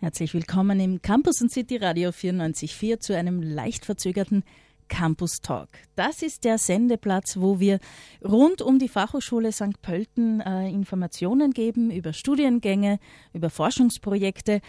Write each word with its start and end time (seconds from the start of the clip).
Herzlich 0.00 0.32
willkommen 0.32 0.78
im 0.78 1.02
Campus 1.02 1.42
und 1.42 1.50
City 1.50 1.76
Radio 1.76 2.10
94.4 2.10 3.00
zu 3.00 3.16
einem 3.16 3.42
leicht 3.42 3.84
verzögerten 3.84 4.44
Campus 4.86 5.40
Talk. 5.42 5.70
Das 5.96 6.22
ist 6.22 6.44
der 6.44 6.58
Sendeplatz, 6.58 7.36
wo 7.40 7.58
wir 7.58 7.80
rund 8.24 8.62
um 8.62 8.78
die 8.78 8.86
Fachhochschule 8.86 9.50
St. 9.50 9.82
Pölten 9.82 10.40
äh, 10.40 10.68
Informationen 10.68 11.50
geben 11.50 11.90
über 11.90 12.12
Studiengänge, 12.12 13.00
über 13.32 13.50
Forschungsprojekte. 13.50 14.60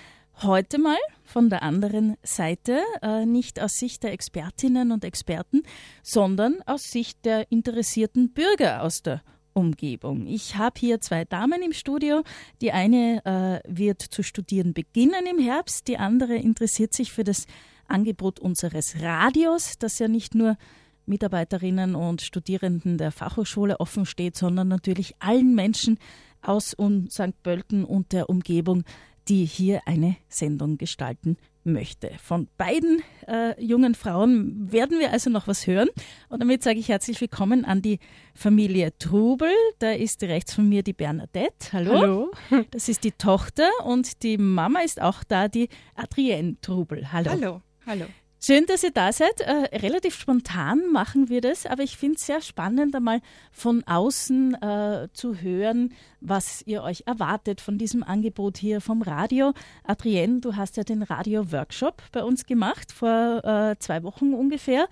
Heute 0.42 0.80
mal 0.80 0.98
von 1.24 1.52
der 1.52 1.62
anderen 1.62 2.18
Seite, 2.24 2.82
äh, 3.04 3.28
nicht 3.28 3.62
aus 3.62 3.74
Sicht 3.74 4.02
der 4.02 4.14
Expertinnen 4.14 4.92
und 4.92 5.06
Experten, 5.06 5.62
sondern 6.02 6.56
aus 6.66 6.86
Sicht 6.86 7.24
der 7.24 7.52
interessierten 7.52 8.34
Bürger 8.34 8.82
aus 8.82 9.04
der 9.04 9.22
Umgebung. 9.54 10.28
Ich 10.28 10.56
habe 10.56 10.80
hier 10.80 11.02
zwei 11.02 11.26
Damen 11.26 11.62
im 11.62 11.74
Studio. 11.74 12.24
Die 12.62 12.72
eine 12.72 13.26
äh, 13.26 13.60
wird 13.68 14.02
zu 14.02 14.24
studieren 14.24 14.74
beginnen 14.74 15.26
im 15.30 15.40
Herbst, 15.40 15.88
die 15.88 15.98
andere 15.98 16.36
interessiert 16.36 16.94
sich 16.94 17.12
für 17.12 17.24
das 17.24 17.46
Angebot 17.88 18.40
unseres 18.40 19.02
Radios, 19.02 19.78
das 19.80 20.00
ja 20.00 20.08
nicht 20.08 20.36
nur 20.36 20.58
Mitarbeiterinnen 21.06 21.96
und 21.96 22.22
Studierenden 22.22 22.98
der 22.98 23.12
Fachhochschule 23.12 23.80
offen 23.80 24.06
steht, 24.06 24.38
sondern 24.38 24.68
natürlich 24.68 25.16
allen 25.20 25.56
Menschen 25.56 25.98
aus 26.42 26.76
St. 27.10 27.44
Pölten 27.44 27.84
und 27.84 28.14
der 28.14 28.30
Umgebung, 28.30 28.84
die 29.28 29.46
hier 29.46 29.82
eine 29.86 30.16
Sendung 30.28 30.78
gestalten 30.78 31.38
möchte. 31.74 32.12
Von 32.22 32.48
beiden 32.58 33.02
äh, 33.28 33.62
jungen 33.64 33.96
Frauen 33.96 34.72
werden 34.72 35.00
wir 35.00 35.12
also 35.12 35.30
noch 35.30 35.48
was 35.48 35.68
hören. 35.68 35.90
Und 36.30 36.42
damit 36.42 36.64
sage 36.64 36.80
ich 36.80 36.90
herzlich 36.90 37.20
willkommen 37.22 37.66
an 37.66 37.82
die 37.82 38.00
Familie 38.34 38.98
Trubel. 38.98 39.52
Da 39.80 39.92
ist 39.92 40.24
rechts 40.24 40.54
von 40.54 40.68
mir 40.68 40.84
die 40.84 40.94
Bernadette. 40.94 41.72
Hallo. 41.74 42.00
Hallo. 42.00 42.32
Das 42.72 42.90
ist 42.90 43.04
die 43.04 43.12
Tochter 43.12 43.70
und 43.84 44.24
die 44.24 44.38
Mama 44.38 44.82
ist 44.82 45.02
auch 45.02 45.24
da, 45.24 45.48
die 45.48 45.70
Adrienne 45.96 46.58
Trubel. 46.62 47.12
Hallo. 47.12 47.32
Hallo. 47.32 47.62
Hallo. 47.86 48.06
Schön, 48.42 48.66
dass 48.68 48.84
ihr 48.84 48.92
da 48.92 49.12
seid. 49.12 49.42
Äh, 49.42 49.76
relativ 49.76 50.16
spontan 50.16 50.90
machen 50.94 51.28
wir 51.28 51.42
das, 51.42 51.66
aber 51.66 51.84
ich 51.84 51.98
finde 51.98 52.16
es 52.16 52.26
sehr 52.26 52.40
spannend, 52.40 52.96
einmal 52.96 53.20
von 53.52 53.84
außen 53.84 54.54
äh, 54.62 55.10
zu 55.12 55.42
hören, 55.42 55.94
was 56.22 56.62
ihr 56.66 56.82
euch 56.82 57.04
erwartet 57.06 57.60
von 57.60 57.78
diesem 57.78 58.02
Angebot 58.02 58.58
hier 58.58 58.80
vom 58.80 59.02
Radio. 59.02 59.54
Adrienne, 59.84 60.40
du 60.40 60.56
hast 60.56 60.78
ja 60.78 60.84
den 60.84 61.04
Radio-Workshop 61.04 62.02
bei 62.14 62.24
uns 62.24 62.46
gemacht, 62.46 62.94
vor 62.94 63.44
äh, 63.44 63.76
zwei 63.80 64.04
Wochen 64.04 64.34
ungefähr. 64.34 64.88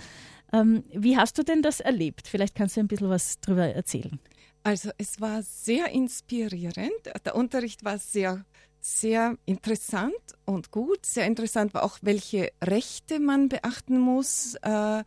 Ähm, 0.52 0.84
wie 0.92 1.16
hast 1.16 1.38
du 1.38 1.44
denn 1.44 1.62
das 1.62 1.80
erlebt? 1.80 2.28
Vielleicht 2.28 2.54
kannst 2.54 2.76
du 2.76 2.82
ein 2.82 2.90
bisschen 2.90 3.10
was 3.10 3.40
darüber 3.40 3.66
erzählen. 3.66 4.20
Also 4.64 4.90
es 4.98 5.22
war 5.22 5.42
sehr 5.44 5.92
inspirierend. 5.92 6.92
Der 7.24 7.36
Unterricht 7.36 7.86
war 7.86 7.98
sehr 7.98 8.44
sehr 8.88 9.38
interessant 9.46 10.14
und 10.46 10.72
gut. 10.72 11.06
Sehr 11.06 11.26
interessant 11.26 11.74
war 11.74 11.84
auch, 11.84 12.00
welche 12.02 12.52
Rechte 12.64 13.20
man 13.20 13.50
beachten 13.50 14.00
muss. 14.00 14.56
Äh, 14.62 15.04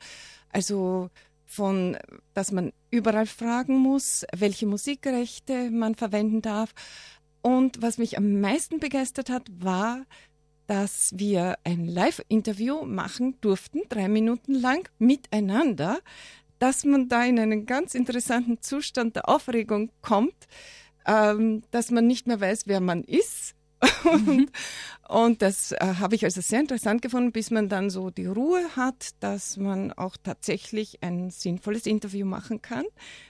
also 0.50 1.08
von, 1.46 1.96
dass 2.34 2.52
man 2.52 2.72
überall 2.90 3.26
fragen 3.26 3.78
muss, 3.78 4.26
welche 4.36 4.66
Musikrechte 4.66 5.70
man 5.70 5.94
verwenden 5.94 6.42
darf. 6.42 6.74
Und 7.40 7.80
was 7.80 7.96
mich 7.96 8.18
am 8.18 8.40
meisten 8.40 8.80
begeistert 8.80 9.30
hat, 9.30 9.48
war, 9.58 10.04
dass 10.66 11.12
wir 11.16 11.56
ein 11.64 11.86
Live-Interview 11.86 12.84
machen 12.84 13.40
durften, 13.40 13.80
drei 13.88 14.08
Minuten 14.08 14.54
lang 14.54 14.88
miteinander, 14.98 16.00
dass 16.58 16.84
man 16.84 17.08
da 17.08 17.24
in 17.24 17.40
einen 17.40 17.64
ganz 17.64 17.94
interessanten 17.94 18.60
Zustand 18.60 19.16
der 19.16 19.28
Aufregung 19.28 19.90
kommt, 20.02 20.46
ähm, 21.06 21.62
dass 21.70 21.90
man 21.90 22.06
nicht 22.06 22.26
mehr 22.26 22.40
weiß, 22.40 22.66
wer 22.66 22.80
man 22.80 23.02
ist 23.02 23.56
und, 24.04 24.26
mhm. 24.26 24.48
und 25.08 25.42
das 25.42 25.72
äh, 25.72 25.94
habe 25.98 26.14
ich 26.14 26.24
also 26.24 26.40
sehr 26.40 26.60
interessant 26.60 27.02
gefunden, 27.02 27.32
bis 27.32 27.50
man 27.50 27.68
dann 27.68 27.90
so 27.90 28.10
die 28.10 28.26
Ruhe 28.26 28.76
hat, 28.76 29.10
dass 29.20 29.56
man 29.56 29.92
auch 29.92 30.16
tatsächlich 30.22 31.02
ein 31.02 31.30
sinnvolles 31.30 31.86
Interview 31.86 32.26
machen 32.26 32.62
kann. 32.62 32.84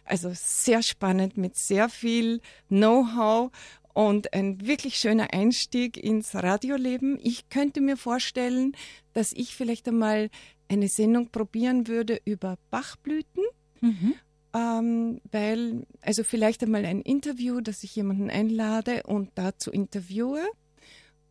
Also 0.05 0.31
sehr 0.35 0.83
spannend 0.83 1.37
mit 1.37 1.57
sehr 1.57 1.89
viel 1.89 2.41
Know-how 2.69 3.51
und 3.93 4.33
ein 4.33 4.67
wirklich 4.67 4.97
schöner 4.97 5.33
Einstieg 5.33 5.97
ins 5.97 6.35
Radioleben. 6.35 7.19
Ich 7.23 7.49
könnte 7.49 7.81
mir 7.81 7.97
vorstellen, 7.97 8.77
dass 9.13 9.33
ich 9.33 9.55
vielleicht 9.55 9.89
einmal 9.89 10.31
eine 10.69 10.89
Sendung 10.89 11.31
probieren 11.31 11.89
würde 11.89 12.21
über 12.25 12.57
Bachblüten. 12.71 13.45
Mhm. 13.81 14.15
Ähm, 14.53 15.21
weil, 15.31 15.87
also 16.01 16.25
vielleicht 16.25 16.63
einmal 16.63 16.85
ein 16.85 17.03
Interview, 17.03 17.61
dass 17.61 17.85
ich 17.85 17.95
jemanden 17.95 18.31
einlade 18.31 19.05
und 19.05 19.31
dazu 19.37 19.71
interviewe 19.71 20.43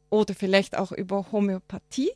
oder 0.10 0.34
vielleicht 0.34 0.78
auch 0.78 0.92
über 0.92 1.32
Homöopathie. 1.32 2.12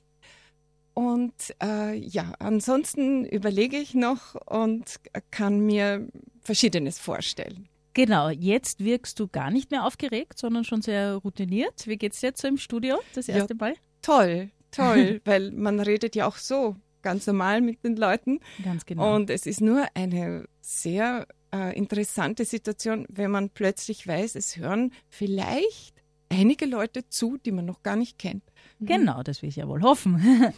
Und 0.93 1.33
äh, 1.61 1.95
ja, 1.95 2.33
ansonsten 2.39 3.25
überlege 3.25 3.77
ich 3.77 3.95
noch 3.95 4.35
und 4.45 4.99
kann 5.31 5.59
mir 5.59 6.07
Verschiedenes 6.41 6.99
vorstellen. 6.99 7.67
Genau, 7.93 8.29
jetzt 8.29 8.83
wirkst 8.83 9.19
du 9.19 9.27
gar 9.27 9.51
nicht 9.51 9.71
mehr 9.71 9.85
aufgeregt, 9.85 10.39
sondern 10.39 10.63
schon 10.63 10.81
sehr 10.81 11.15
routiniert. 11.15 11.87
Wie 11.87 11.97
geht 11.97 12.13
es 12.13 12.21
jetzt 12.21 12.41
so 12.41 12.47
im 12.47 12.57
Studio, 12.57 12.99
das 13.13 13.27
erste 13.27 13.53
ja, 13.53 13.57
Mal? 13.59 13.75
Toll, 14.01 14.51
toll, 14.71 15.21
weil 15.25 15.51
man 15.51 15.79
redet 15.79 16.15
ja 16.15 16.27
auch 16.27 16.37
so 16.37 16.75
ganz 17.01 17.27
normal 17.27 17.61
mit 17.61 17.83
den 17.83 17.95
Leuten. 17.95 18.39
Ganz 18.63 18.85
genau. 18.85 19.15
Und 19.15 19.29
es 19.29 19.45
ist 19.45 19.61
nur 19.61 19.85
eine 19.93 20.45
sehr 20.63 21.27
äh, 21.53 21.77
interessante 21.77 22.45
Situation, 22.45 23.05
wenn 23.09 23.31
man 23.31 23.49
plötzlich 23.49 24.07
weiß, 24.07 24.35
es 24.35 24.57
hören 24.57 24.91
vielleicht 25.09 26.03
einige 26.29 26.65
Leute 26.65 27.07
zu, 27.09 27.37
die 27.37 27.51
man 27.51 27.65
noch 27.65 27.83
gar 27.83 27.95
nicht 27.95 28.17
kennt. 28.17 28.43
Mhm. 28.79 28.85
Genau, 28.85 29.23
das 29.23 29.41
will 29.41 29.49
ich 29.49 29.57
ja 29.57 29.67
wohl 29.67 29.81
hoffen. 29.81 30.21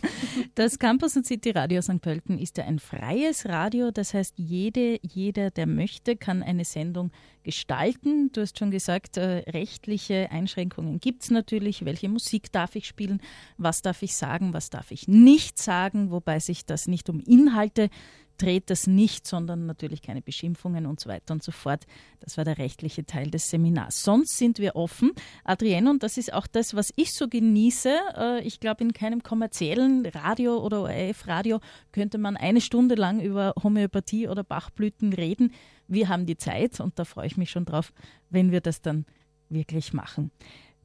Das 0.55 0.79
Campus 0.79 1.16
und 1.17 1.25
City 1.25 1.51
Radio 1.51 1.81
St. 1.81 2.01
Pölten 2.01 2.38
ist 2.38 2.57
ja 2.57 2.66
ein 2.66 2.79
freies 2.79 3.45
Radio. 3.45 3.91
Das 3.91 4.13
heißt, 4.13 4.35
jede, 4.38 4.99
jeder, 5.01 5.51
der 5.51 5.66
möchte, 5.66 6.16
kann 6.16 6.43
eine 6.43 6.63
Sendung 6.63 7.11
gestalten. 7.43 8.31
Du 8.31 8.41
hast 8.41 8.57
schon 8.57 8.72
gesagt, 8.72 9.17
äh, 9.17 9.43
rechtliche 9.49 10.29
Einschränkungen 10.31 10.99
gibt 10.99 11.23
es 11.23 11.31
natürlich. 11.31 11.83
Welche 11.83 12.09
Musik 12.09 12.51
darf 12.51 12.75
ich 12.75 12.85
spielen? 12.85 13.22
Was 13.57 13.81
darf 13.81 14.01
ich 14.01 14.16
sagen? 14.16 14.53
Was 14.53 14.69
darf 14.69 14.91
ich 14.91 15.07
nicht 15.07 15.57
sagen? 15.57 16.11
Wobei 16.11 16.39
sich 16.39 16.66
das 16.66 16.87
nicht 16.87 17.09
um 17.09 17.19
Inhalte 17.19 17.89
dreht 18.38 18.69
das 18.69 18.88
nicht, 18.88 19.28
sondern 19.28 19.66
natürlich 19.66 20.01
keine 20.01 20.22
Beschimpfungen 20.22 20.85
und 20.85 21.00
so 21.00 21.09
weiter 21.09 21.34
und 21.34 21.44
so 21.44 21.51
fort. 21.51 21.85
Das 22.19 22.38
war 22.38 22.46
der 22.46 22.57
rechtliche 22.57 23.06
Teil 23.06 23.29
des 23.29 23.50
Seminars. 23.50 24.03
Sonst 24.03 24.38
sind 24.38 24.59
wir 24.59 24.75
offen. 24.75 25.12
Adrienne, 25.44 25.90
und 25.90 26.03
das 26.03 26.18
ist 26.18 26.34
auch 26.34 26.47
das, 26.47 26.75
was 26.75 26.91
ich 26.96 27.13
so 27.13 27.28
genieße. 27.28 27.97
Äh, 28.18 28.41
ich 28.41 28.59
glaube, 28.59 28.84
in 28.84 28.94
keinem 28.94 29.23
kommerziellen 29.23 30.06
Radio 30.06 30.57
oder 30.57 30.81
ORF-Radio 30.84 31.59
könnte 31.91 32.18
man 32.18 32.38
eine 32.38 32.62
Stunde 32.62 32.96
lang 32.96 33.22
über 33.22 33.53
Homöopathie 33.62 34.28
oder 34.28 34.44
Bachblüten 34.44 35.13
reden. 35.13 35.53
Wir 35.88 36.09
haben 36.09 36.25
die 36.25 36.38
Zeit 36.38 36.79
und 36.79 36.97
da 37.00 37.06
freue 37.06 37.28
ich 37.28 37.38
mich 37.38 37.52
schon 37.52 37.66
drauf, 37.66 37.94
wenn 38.29 38.52
wir 38.52 38.62
das 38.62 38.81
dann 38.81 39.06
wirklich 39.50 39.94
machen. 39.94 40.31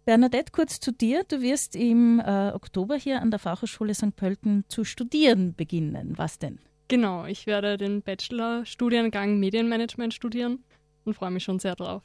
Bernadette, 0.05 0.53
kurz 0.53 0.81
zu 0.81 0.93
dir. 0.93 1.25
Du 1.29 1.41
wirst 1.41 1.77
im 1.77 2.21
äh, 2.21 2.53
Oktober 2.53 2.97
hier 2.97 3.21
an 3.21 3.31
der 3.31 3.39
Fachhochschule 3.39 3.95
St. 3.95 4.17
Pölten 4.17 4.65
zu 4.69 4.85
studieren 4.85 5.55
beginnen. 5.55 6.15
Was 6.17 6.39
denn? 6.39 6.59
Genau, 6.91 7.25
ich 7.25 7.47
werde 7.47 7.79
den 7.79 8.03
Bachelor-Studiengang 8.03 9.39
Medienmanagement 9.39 10.13
studieren 10.13 10.65
und 11.05 11.15
freue 11.15 11.31
mich 11.31 11.45
schon 11.45 11.61
sehr 11.61 11.77
drauf. 11.77 12.03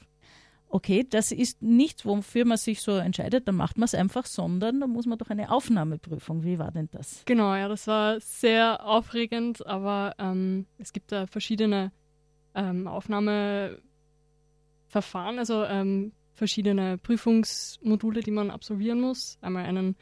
Okay, 0.68 1.04
das 1.10 1.32
ist 1.32 1.60
nicht, 1.64 2.06
wofür 2.06 2.46
man 2.46 2.58
sich 2.58 2.82
so 2.82 2.92
entscheidet, 2.92 3.48
dann 3.48 3.56
macht 3.56 3.80
man 3.80 3.86
es 3.86 3.96
einfach, 3.96 4.28
sondern 4.28 4.80
da 4.80 4.86
muss 4.86 5.08
man 5.08 5.18
doch 5.18 5.32
eine 5.32 5.50
Aufnahmeprüfung. 5.50 6.44
Wie 6.44 6.60
war 6.60 6.70
denn 6.70 6.88
das? 6.92 7.24
Genau, 7.26 7.56
ja, 7.56 7.68
das 7.68 7.88
war 7.88 8.20
sehr 8.20 8.86
aufregend, 8.86 9.66
aber 9.66 10.14
ähm, 10.20 10.68
es 10.78 10.94
gibt 10.94 11.12
da 11.12 11.26
verschiedene 11.26 11.92
ähm, 12.54 12.88
Aufnahmeverfahren, 12.88 13.80
also 15.40 15.64
ähm, 15.64 16.12
verschiedene 16.36 17.00
Prüfungsmodule, 17.00 18.22
die 18.22 18.30
man 18.30 18.52
absolvieren 18.52 19.02
muss. 19.02 19.40
Einmal 19.42 19.66
einen 19.66 19.96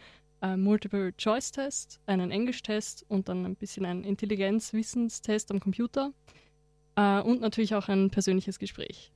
äh, 0.44 0.58
Multiple-Choice-Test, 0.58 2.02
einen 2.06 2.30
Englisch-Test 2.30 3.06
und 3.08 3.30
dann 3.30 3.46
ein 3.46 3.56
bisschen 3.56 3.86
einen 3.86 4.04
Intelligenz-Wissenstest 4.04 5.50
am 5.50 5.60
Computer 5.60 6.12
äh, 6.96 7.22
und 7.22 7.42
natürlich 7.42 7.74
auch 7.74 7.88
ein 7.88 8.12
persönliches 8.12 8.60
Gespräch. 8.60 9.12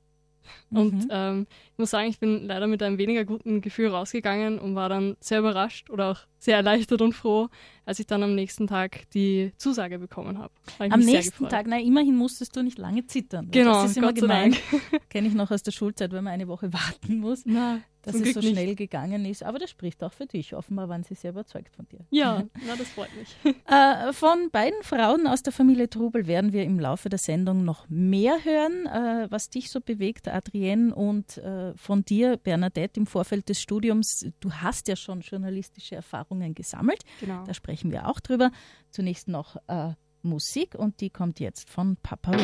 Mhm. 0.69 0.77
Und 0.77 1.07
ähm, 1.11 1.47
ich 1.73 1.77
muss 1.77 1.91
sagen, 1.91 2.09
ich 2.09 2.19
bin 2.19 2.45
leider 2.45 2.67
mit 2.67 2.81
einem 2.81 2.97
weniger 2.97 3.25
guten 3.25 3.61
Gefühl 3.61 3.89
rausgegangen 3.89 4.57
und 4.59 4.75
war 4.75 4.89
dann 4.89 5.17
sehr 5.19 5.39
überrascht 5.39 5.89
oder 5.89 6.11
auch 6.11 6.19
sehr 6.39 6.57
erleichtert 6.57 7.01
und 7.01 7.13
froh, 7.13 7.49
als 7.85 7.99
ich 7.99 8.07
dann 8.07 8.23
am 8.23 8.35
nächsten 8.35 8.67
Tag 8.67 9.09
die 9.11 9.53
Zusage 9.57 9.99
bekommen 9.99 10.37
habe. 10.37 10.53
hab 10.79 10.91
am 10.91 10.99
nächsten 10.99 11.47
Tag, 11.49 11.65
na 11.67 11.79
immerhin 11.79 12.15
musstest 12.15 12.55
du 12.55 12.63
nicht 12.63 12.77
lange 12.77 13.05
zittern. 13.07 13.49
Genau, 13.51 13.83
das 13.83 13.91
ist 13.91 13.97
immer 13.97 14.13
gemein. 14.13 14.55
Kenne 15.09 15.27
ich 15.27 15.33
noch 15.33 15.51
aus 15.51 15.63
der 15.63 15.71
Schulzeit, 15.71 16.11
wenn 16.11 16.23
man 16.23 16.33
eine 16.33 16.47
Woche 16.47 16.71
warten 16.73 17.19
muss. 17.19 17.43
Na, 17.45 17.81
dass 18.07 18.15
es 18.15 18.33
so 18.33 18.41
schnell 18.41 18.67
nicht. 18.67 18.77
gegangen 18.77 19.25
ist. 19.25 19.43
Aber 19.43 19.59
das 19.59 19.69
spricht 19.69 20.03
auch 20.03 20.13
für 20.13 20.25
dich. 20.25 20.55
Offenbar 20.55 20.89
waren 20.89 21.03
sie 21.03 21.15
sehr 21.15 21.31
überzeugt 21.31 21.75
von 21.75 21.87
dir. 21.87 21.99
Ja, 22.09 22.43
na, 22.65 22.75
das 22.77 22.87
freut 22.89 23.09
mich. 23.15 23.35
äh, 23.67 24.13
von 24.13 24.49
beiden 24.51 24.81
Frauen 24.83 25.27
aus 25.27 25.43
der 25.43 25.53
Familie 25.53 25.89
Trubel 25.89 26.27
werden 26.27 26.53
wir 26.53 26.63
im 26.63 26.79
Laufe 26.79 27.09
der 27.09 27.19
Sendung 27.19 27.65
noch 27.65 27.87
mehr 27.89 28.43
hören, 28.43 28.85
äh, 28.85 29.27
was 29.29 29.49
dich 29.49 29.69
so 29.69 29.81
bewegt, 29.81 30.27
Adrienne, 30.27 30.95
und 30.95 31.37
äh, 31.37 31.73
von 31.75 32.05
dir, 32.05 32.37
Bernadette, 32.37 32.99
im 32.99 33.07
Vorfeld 33.07 33.49
des 33.49 33.61
Studiums. 33.61 34.25
Du 34.39 34.51
hast 34.51 34.87
ja 34.87 34.95
schon 34.95 35.21
journalistische 35.21 35.95
Erfahrungen 36.27 36.53
gesammelt. 36.53 37.03
Genau. 37.19 37.43
Da 37.45 37.53
sprechen 37.53 37.91
wir 37.91 38.07
auch 38.07 38.19
drüber. 38.19 38.51
Zunächst 38.91 39.27
noch 39.27 39.57
äh, 39.67 39.93
Musik 40.21 40.75
und 40.75 41.01
die 41.01 41.09
kommt 41.09 41.39
jetzt 41.39 41.69
von 41.69 41.97
Papa 41.97 42.31
Roach. 42.31 42.41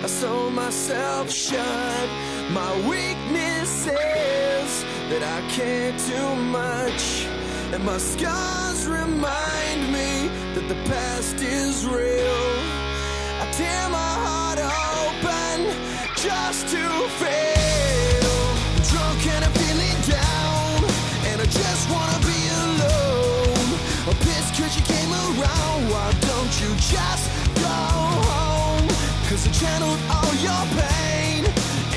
I 0.00 0.06
sew 0.06 0.48
myself 0.50 1.28
shut. 1.28 2.08
My 2.52 2.72
weakness 2.88 3.84
is 3.84 4.84
that 5.10 5.22
I 5.22 5.42
care 5.50 5.92
too 5.98 6.36
much. 6.36 7.26
And 7.74 7.84
my 7.84 7.98
scars 7.98 8.86
remind 8.86 9.92
me 9.92 10.30
that 10.54 10.68
the 10.68 10.76
past 10.88 11.42
is 11.42 11.84
real. 11.84 12.62
I 13.42 13.50
tear 13.52 13.88
my 13.90 14.14
heart 14.24 14.60
open 14.60 15.66
just 16.16 16.68
to 16.68 17.08
fail. 17.18 17.57
Cause 24.68 24.76
you 24.76 24.84
came 24.84 25.12
around. 25.12 25.90
Why 25.90 26.12
don't 26.28 26.52
you 26.60 26.70
just 26.76 27.24
go 27.56 27.78
home? 28.28 28.88
Cause 29.28 29.46
I 29.46 29.50
channeled 29.52 30.00
all 30.10 30.34
your 30.44 30.62
pain 30.76 31.44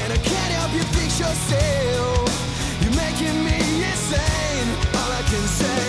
And 0.02 0.14
I 0.14 0.18
can't 0.18 0.54
help 0.60 0.72
you 0.74 0.84
fix 0.96 1.20
yourself 1.20 2.28
You're 2.82 2.96
making 2.96 3.38
me 3.44 3.60
insane 3.90 4.68
All 5.00 5.12
I 5.12 5.24
can 5.32 5.46
say 5.62 5.84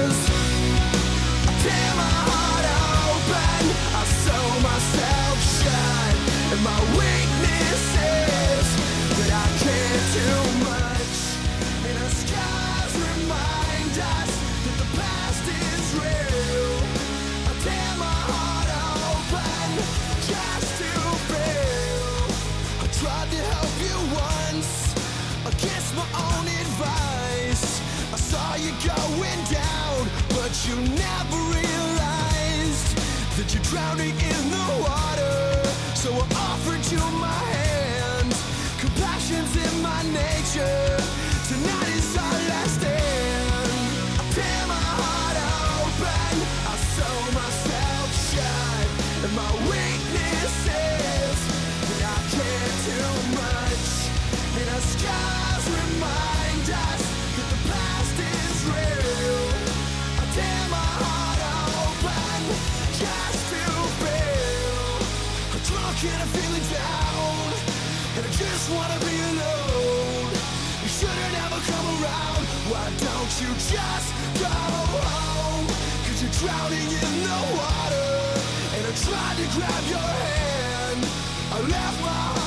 is 0.00 0.16
I 1.48 1.52
tear 1.64 1.90
my 2.00 2.14
heart 2.28 2.66
open 3.04 3.62
I 4.00 4.04
sew 4.24 4.44
myself 4.70 5.36
shut 5.60 6.14
And 6.52 6.60
my 6.64 6.80
weakness 6.98 7.33
you 30.68 30.76
never 30.76 31.36
realized 31.36 32.96
that 33.36 33.52
you're 33.52 33.62
drowning 33.64 34.10
in 34.10 34.50
the 34.50 34.82
water. 34.82 35.03
Just 68.64 68.76
wanna 68.76 68.98
be 69.00 69.16
alone. 69.20 70.32
You 70.82 70.88
shouldn't 70.88 71.34
ever 71.44 71.60
come 71.68 71.86
around. 72.00 72.44
Why 72.72 72.86
don't 72.96 73.32
you 73.40 73.52
just 73.60 74.08
go 74.40 74.48
home? 74.48 75.66
Cause 76.06 76.22
you're 76.22 76.32
drowning 76.40 76.88
in 76.88 77.14
the 77.28 77.40
water. 77.60 78.08
And 78.76 78.86
I 78.86 78.92
tried 79.04 79.36
to 79.36 79.46
grab 79.56 79.84
your 79.90 79.98
hand. 79.98 81.06
I 81.52 81.60
left 81.60 82.00
my 82.00 82.43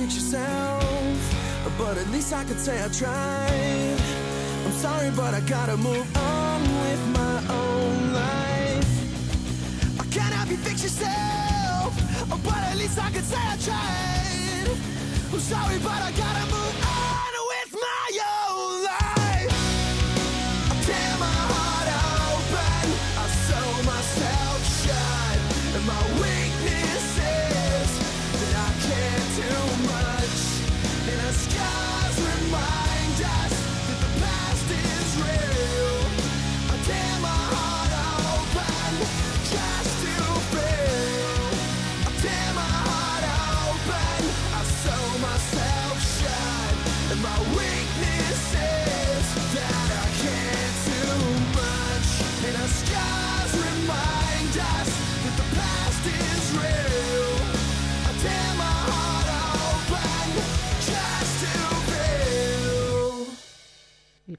fix 0.00 0.14
yourself, 0.14 1.74
but 1.76 1.98
at 1.98 2.08
least 2.08 2.32
I 2.32 2.42
could 2.44 2.58
say 2.58 2.82
I 2.82 2.88
tried. 2.88 3.98
I'm 4.64 4.72
sorry, 4.72 5.10
but 5.10 5.34
I 5.34 5.40
gotta 5.40 5.76
move 5.76 6.06
on 6.16 6.60
with 6.84 7.02
my 7.20 7.36
own 7.60 8.12
life. 8.14 10.00
I 10.00 10.04
can't 10.14 10.32
help 10.32 10.48
you 10.48 10.56
fix 10.56 10.82
yourself, 10.82 11.92
but 12.42 12.60
at 12.70 12.76
least 12.78 12.98
I 12.98 13.10
could 13.10 13.24
say 13.24 13.42
I 13.54 13.56
tried. 13.68 14.70
I'm 15.32 15.40
sorry, 15.40 15.78
but 15.78 16.00
I 16.08 16.12
gotta 16.12 16.46
move 16.46 16.59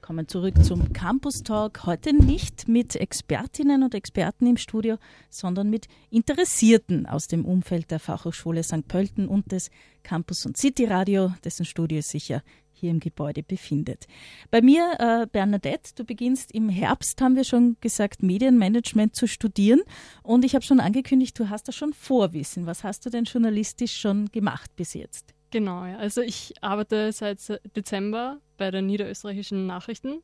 Willkommen 0.02 0.26
zurück 0.26 0.64
zum 0.64 0.92
Campus 0.92 1.44
Talk. 1.44 1.86
Heute 1.86 2.12
nicht 2.12 2.66
mit 2.66 2.96
Expertinnen 2.96 3.84
und 3.84 3.94
Experten 3.94 4.48
im 4.48 4.56
Studio, 4.56 4.96
sondern 5.30 5.70
mit 5.70 5.86
Interessierten 6.10 7.06
aus 7.06 7.28
dem 7.28 7.44
Umfeld 7.44 7.92
der 7.92 8.00
Fachhochschule 8.00 8.64
St. 8.64 8.88
Pölten 8.88 9.28
und 9.28 9.52
des 9.52 9.70
Campus 10.02 10.44
und 10.44 10.56
City 10.56 10.86
Radio, 10.86 11.32
dessen 11.44 11.64
Studio 11.64 12.00
sich 12.02 12.28
ja 12.30 12.42
hier 12.72 12.90
im 12.90 12.98
Gebäude 12.98 13.44
befindet. 13.44 14.08
Bei 14.50 14.60
mir, 14.60 14.96
äh, 14.98 15.28
Bernadette, 15.30 15.92
du 15.94 16.04
beginnst 16.04 16.50
im 16.50 16.68
Herbst, 16.68 17.22
haben 17.22 17.36
wir 17.36 17.44
schon 17.44 17.76
gesagt, 17.80 18.24
Medienmanagement 18.24 19.14
zu 19.14 19.28
studieren. 19.28 19.82
Und 20.24 20.44
ich 20.44 20.56
habe 20.56 20.64
schon 20.64 20.80
angekündigt, 20.80 21.38
du 21.38 21.48
hast 21.48 21.68
da 21.68 21.72
schon 21.72 21.92
Vorwissen. 21.92 22.66
Was 22.66 22.82
hast 22.82 23.06
du 23.06 23.10
denn 23.10 23.22
journalistisch 23.22 24.00
schon 24.00 24.32
gemacht 24.32 24.74
bis 24.74 24.94
jetzt? 24.94 25.32
Genau, 25.52 25.84
ja. 25.84 25.98
Also 25.98 26.22
ich 26.22 26.54
arbeite 26.62 27.12
seit 27.12 27.60
Dezember 27.76 28.40
bei 28.56 28.70
den 28.70 28.86
niederösterreichischen 28.86 29.66
Nachrichten 29.66 30.22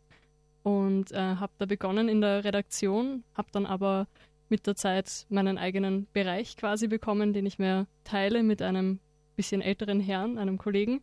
und 0.63 1.13
äh, 1.13 1.19
habe 1.19 1.53
da 1.59 1.67
begonnen 1.67 2.09
in 2.09 2.23
der 2.23 2.45
Redaktion, 2.45 3.25
habe 3.35 3.49
dann 3.53 3.67
aber 3.67 4.09
mit 4.49 4.67
der 4.67 4.75
Zeit 4.75 5.27
meinen 5.29 5.59
eigenen 5.59 6.09
Bereich 6.15 6.57
quasi 6.57 6.89
bekommen, 6.89 7.35
den 7.35 7.45
ich 7.45 7.59
mir 7.59 7.87
teile 8.05 8.43
mit 8.43 8.63
einem 8.63 9.01
bisschen 9.37 9.61
älteren 9.61 10.01
Herrn, 10.01 10.39
einem 10.39 10.57
Kollegen, 10.57 11.03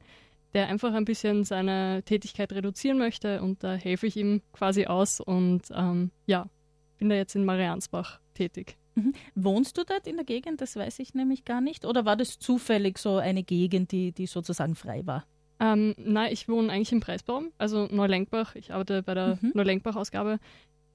der 0.55 0.69
einfach 0.69 0.95
ein 0.95 1.05
bisschen 1.05 1.43
seine 1.43 2.01
Tätigkeit 2.03 2.51
reduzieren 2.51 2.97
möchte 2.97 3.43
und 3.43 3.63
da 3.63 3.75
helfe 3.75 4.07
ich 4.07 4.17
ihm 4.17 4.41
quasi 4.53 4.87
aus 4.87 5.21
und 5.21 5.61
ähm, 5.71 6.09
ja, 6.25 6.49
bin 6.97 7.09
da 7.09 7.15
jetzt 7.15 7.35
in 7.35 7.45
Mariansbach 7.45 8.19
tätig. 8.33 8.75
Mhm. 8.95 9.13
Wohnst 9.35 9.77
du 9.77 9.83
dort 9.83 10.07
in 10.07 10.15
der 10.15 10.25
Gegend? 10.25 10.61
Das 10.61 10.75
weiß 10.75 10.99
ich 10.99 11.13
nämlich 11.13 11.45
gar 11.45 11.61
nicht. 11.61 11.85
Oder 11.85 12.05
war 12.05 12.15
das 12.15 12.39
zufällig 12.39 12.97
so 12.97 13.17
eine 13.17 13.43
Gegend, 13.43 13.91
die, 13.91 14.11
die 14.11 14.25
sozusagen 14.25 14.75
frei 14.75 15.05
war? 15.05 15.25
Ähm, 15.59 15.95
nein, 15.97 16.33
ich 16.33 16.49
wohne 16.49 16.71
eigentlich 16.71 16.91
im 16.91 16.99
Preisbaum, 16.99 17.51
also 17.57 17.87
Neulenkbach. 17.87 18.55
Ich 18.55 18.73
arbeite 18.73 19.03
bei 19.03 19.13
der 19.13 19.37
mhm. 19.41 19.51
Neulenkbach-Ausgabe. 19.53 20.39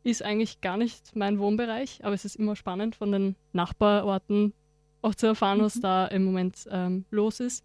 Ist 0.03 0.23
eigentlich 0.23 0.61
gar 0.61 0.77
nicht 0.77 1.15
mein 1.15 1.39
Wohnbereich, 1.39 2.01
aber 2.05 2.15
es 2.15 2.25
ist 2.25 2.37
immer 2.37 2.57
spannend, 2.57 2.97
von 2.97 3.13
den 3.13 3.37
Nachbarorten 3.53 4.55
auch 5.03 5.15
zu 5.15 5.27
erfahren, 5.27 5.59
mhm. 5.59 5.63
was 5.63 5.81
da 5.81 6.07
im 6.07 6.25
Moment 6.25 6.67
ähm, 6.71 7.05
los 7.11 7.41
ist. 7.41 7.65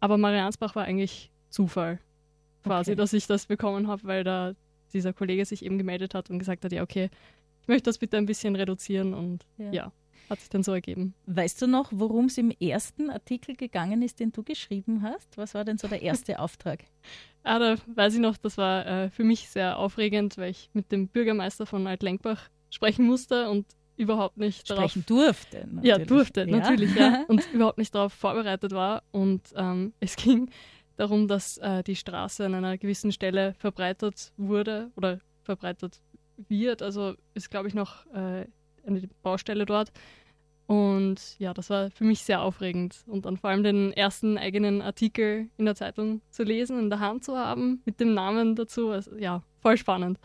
Aber 0.00 0.16
Mariansbach 0.18 0.74
war 0.74 0.84
eigentlich 0.84 1.30
Zufall, 1.48 2.00
quasi, 2.64 2.92
okay. 2.92 2.96
dass 2.96 3.12
ich 3.12 3.26
das 3.26 3.46
bekommen 3.46 3.86
habe, 3.88 4.04
weil 4.04 4.24
da 4.24 4.54
dieser 4.92 5.12
Kollege 5.12 5.44
sich 5.44 5.64
eben 5.64 5.78
gemeldet 5.78 6.14
hat 6.14 6.30
und 6.30 6.38
gesagt 6.38 6.64
hat, 6.64 6.72
ja, 6.72 6.82
okay, 6.82 7.08
ich 7.62 7.68
möchte 7.68 7.84
das 7.84 7.98
bitte 7.98 8.16
ein 8.16 8.26
bisschen 8.26 8.56
reduzieren 8.56 9.14
und 9.14 9.46
ja, 9.56 9.70
ja 9.72 9.92
hat 10.32 10.40
sich 10.40 10.48
dann 10.48 10.62
so 10.62 10.72
ergeben. 10.72 11.14
Weißt 11.26 11.60
du 11.62 11.66
noch, 11.66 11.90
worum 11.94 12.26
es 12.26 12.38
im 12.38 12.50
ersten 12.50 13.10
Artikel 13.10 13.54
gegangen 13.54 14.02
ist, 14.02 14.18
den 14.18 14.32
du 14.32 14.42
geschrieben 14.42 15.02
hast? 15.02 15.36
Was 15.36 15.54
war 15.54 15.64
denn 15.64 15.78
so 15.78 15.88
der 15.88 16.02
erste 16.02 16.38
Auftrag? 16.40 16.84
Ah, 17.44 17.58
da 17.58 17.76
weiß 17.94 18.14
ich 18.14 18.20
noch, 18.20 18.36
das 18.36 18.56
war 18.56 18.86
äh, 18.86 19.10
für 19.10 19.24
mich 19.24 19.48
sehr 19.48 19.78
aufregend, 19.78 20.38
weil 20.38 20.50
ich 20.50 20.70
mit 20.72 20.90
dem 20.90 21.08
Bürgermeister 21.08 21.66
von 21.66 21.86
Altlenkbach 21.86 22.48
sprechen 22.70 23.06
musste 23.06 23.50
und 23.50 23.66
überhaupt 23.96 24.38
nicht 24.38 24.66
sprechen 24.66 25.04
darauf, 25.06 25.26
durfte. 25.26 25.66
Natürlich. 25.70 25.84
Ja, 25.84 25.98
durfte, 25.98 26.40
ja. 26.40 26.46
natürlich, 26.46 26.94
ja. 26.94 27.24
Und 27.28 27.46
überhaupt 27.52 27.78
nicht 27.78 27.94
darauf 27.94 28.12
vorbereitet 28.12 28.72
war. 28.72 29.02
Und 29.10 29.42
ähm, 29.54 29.92
es 30.00 30.16
ging 30.16 30.50
darum, 30.96 31.28
dass 31.28 31.58
äh, 31.58 31.82
die 31.82 31.96
Straße 31.96 32.46
an 32.46 32.54
einer 32.54 32.78
gewissen 32.78 33.12
Stelle 33.12 33.54
verbreitert 33.58 34.32
wurde 34.36 34.90
oder 34.96 35.20
verbreitert 35.42 36.00
wird. 36.48 36.82
Also 36.82 37.14
ist, 37.34 37.50
glaube 37.50 37.68
ich, 37.68 37.74
noch 37.74 38.06
äh, 38.06 38.46
eine 38.86 39.08
Baustelle 39.22 39.66
dort. 39.66 39.92
Und 40.66 41.38
ja, 41.38 41.52
das 41.52 41.70
war 41.70 41.90
für 41.90 42.04
mich 42.04 42.22
sehr 42.22 42.40
aufregend. 42.40 43.04
Und 43.06 43.26
dann 43.26 43.36
vor 43.36 43.50
allem 43.50 43.62
den 43.62 43.92
ersten 43.92 44.38
eigenen 44.38 44.80
Artikel 44.80 45.48
in 45.56 45.64
der 45.64 45.74
Zeitung 45.74 46.22
zu 46.30 46.44
lesen, 46.44 46.78
in 46.78 46.90
der 46.90 47.00
Hand 47.00 47.24
zu 47.24 47.36
haben, 47.36 47.82
mit 47.84 48.00
dem 48.00 48.14
Namen 48.14 48.56
dazu. 48.56 48.90
Also, 48.90 49.16
ja, 49.16 49.42
voll 49.60 49.76
spannend. 49.76 50.18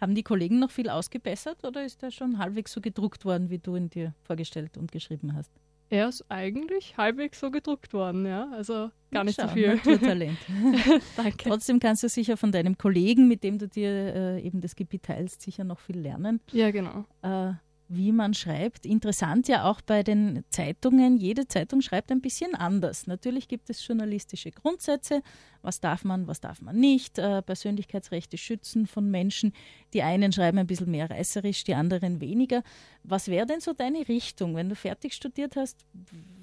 Haben 0.00 0.14
die 0.14 0.24
Kollegen 0.24 0.58
noch 0.58 0.70
viel 0.70 0.88
ausgebessert 0.88 1.62
oder 1.64 1.84
ist 1.84 2.02
der 2.02 2.10
schon 2.10 2.38
halbwegs 2.38 2.72
so 2.72 2.80
gedruckt 2.80 3.24
worden, 3.24 3.50
wie 3.50 3.58
du 3.58 3.76
ihn 3.76 3.90
dir 3.90 4.14
vorgestellt 4.22 4.76
und 4.76 4.90
geschrieben 4.90 5.34
hast? 5.34 5.52
Er 5.92 6.08
ist 6.08 6.24
eigentlich 6.30 6.96
halbwegs 6.96 7.38
so 7.38 7.50
gedruckt 7.50 7.92
worden, 7.92 8.24
ja. 8.24 8.48
Also 8.52 8.90
gar 9.10 9.24
nicht 9.24 9.38
Schau, 9.38 9.48
so 9.48 9.52
viel. 9.52 9.74
Naturtalent. 9.74 10.38
Danke. 11.18 11.50
Trotzdem 11.50 11.80
kannst 11.80 12.02
du 12.02 12.08
sicher 12.08 12.38
von 12.38 12.50
deinem 12.50 12.78
Kollegen, 12.78 13.28
mit 13.28 13.44
dem 13.44 13.58
du 13.58 13.68
dir 13.68 13.90
äh, 13.90 14.40
eben 14.40 14.62
das 14.62 14.74
Gebiet 14.74 15.02
teilst, 15.02 15.42
sicher 15.42 15.64
noch 15.64 15.80
viel 15.80 15.98
lernen. 15.98 16.40
Ja, 16.50 16.70
genau. 16.70 17.04
Äh, 17.20 17.52
wie 17.94 18.12
man 18.12 18.34
schreibt. 18.34 18.86
Interessant 18.86 19.48
ja 19.48 19.64
auch 19.64 19.80
bei 19.80 20.02
den 20.02 20.44
Zeitungen. 20.50 21.18
Jede 21.18 21.46
Zeitung 21.46 21.80
schreibt 21.80 22.10
ein 22.10 22.20
bisschen 22.20 22.54
anders. 22.54 23.06
Natürlich 23.06 23.48
gibt 23.48 23.68
es 23.70 23.86
journalistische 23.86 24.50
Grundsätze. 24.50 25.22
Was 25.60 25.80
darf 25.80 26.04
man, 26.04 26.26
was 26.26 26.40
darf 26.40 26.62
man 26.62 26.76
nicht? 26.76 27.18
Äh, 27.18 27.42
Persönlichkeitsrechte 27.42 28.38
schützen 28.38 28.86
von 28.86 29.10
Menschen. 29.10 29.52
Die 29.92 30.02
einen 30.02 30.32
schreiben 30.32 30.58
ein 30.58 30.66
bisschen 30.66 30.90
mehr 30.90 31.10
reißerisch, 31.10 31.64
die 31.64 31.74
anderen 31.74 32.20
weniger. 32.20 32.62
Was 33.02 33.28
wäre 33.28 33.46
denn 33.46 33.60
so 33.60 33.72
deine 33.72 34.08
Richtung, 34.08 34.56
wenn 34.56 34.68
du 34.68 34.74
fertig 34.74 35.12
studiert 35.12 35.56
hast? 35.56 35.84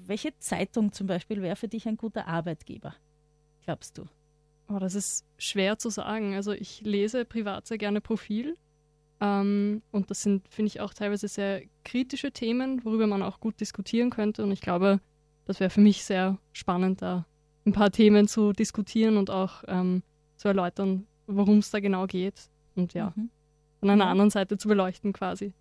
Welche 0.06 0.38
Zeitung 0.38 0.92
zum 0.92 1.06
Beispiel 1.06 1.42
wäre 1.42 1.56
für 1.56 1.68
dich 1.68 1.88
ein 1.88 1.96
guter 1.96 2.28
Arbeitgeber? 2.28 2.94
Glaubst 3.64 3.98
du? 3.98 4.04
Oh, 4.68 4.78
das 4.78 4.94
ist 4.94 5.26
schwer 5.36 5.78
zu 5.78 5.90
sagen. 5.90 6.34
Also 6.34 6.52
ich 6.52 6.82
lese 6.82 7.24
privat 7.24 7.66
sehr 7.66 7.78
gerne 7.78 8.00
Profil 8.00 8.56
ähm, 9.20 9.82
und 9.90 10.10
das 10.10 10.22
sind, 10.22 10.48
finde 10.48 10.68
ich, 10.68 10.80
auch 10.80 10.94
teilweise 10.94 11.28
sehr 11.28 11.62
kritische 11.84 12.32
Themen, 12.32 12.84
worüber 12.84 13.06
man 13.06 13.22
auch 13.22 13.40
gut 13.40 13.60
diskutieren 13.60 14.10
könnte. 14.10 14.42
Und 14.42 14.52
ich 14.52 14.60
glaube, 14.60 15.00
das 15.44 15.60
wäre 15.60 15.70
für 15.70 15.80
mich 15.80 16.04
sehr 16.04 16.38
spannend, 16.52 17.02
da 17.02 17.26
ein 17.66 17.72
paar 17.72 17.90
Themen 17.90 18.28
zu 18.28 18.52
diskutieren 18.52 19.16
und 19.16 19.30
auch 19.30 19.62
ähm, 19.68 20.02
zu 20.36 20.48
erläutern, 20.48 21.06
worum 21.26 21.58
es 21.58 21.70
da 21.70 21.80
genau 21.80 22.06
geht. 22.06 22.48
Und 22.74 22.94
ja, 22.94 23.12
mhm. 23.14 23.30
von 23.80 23.90
einer 23.90 24.06
anderen 24.06 24.30
Seite 24.30 24.56
zu 24.56 24.68
beleuchten 24.68 25.12
quasi. 25.12 25.52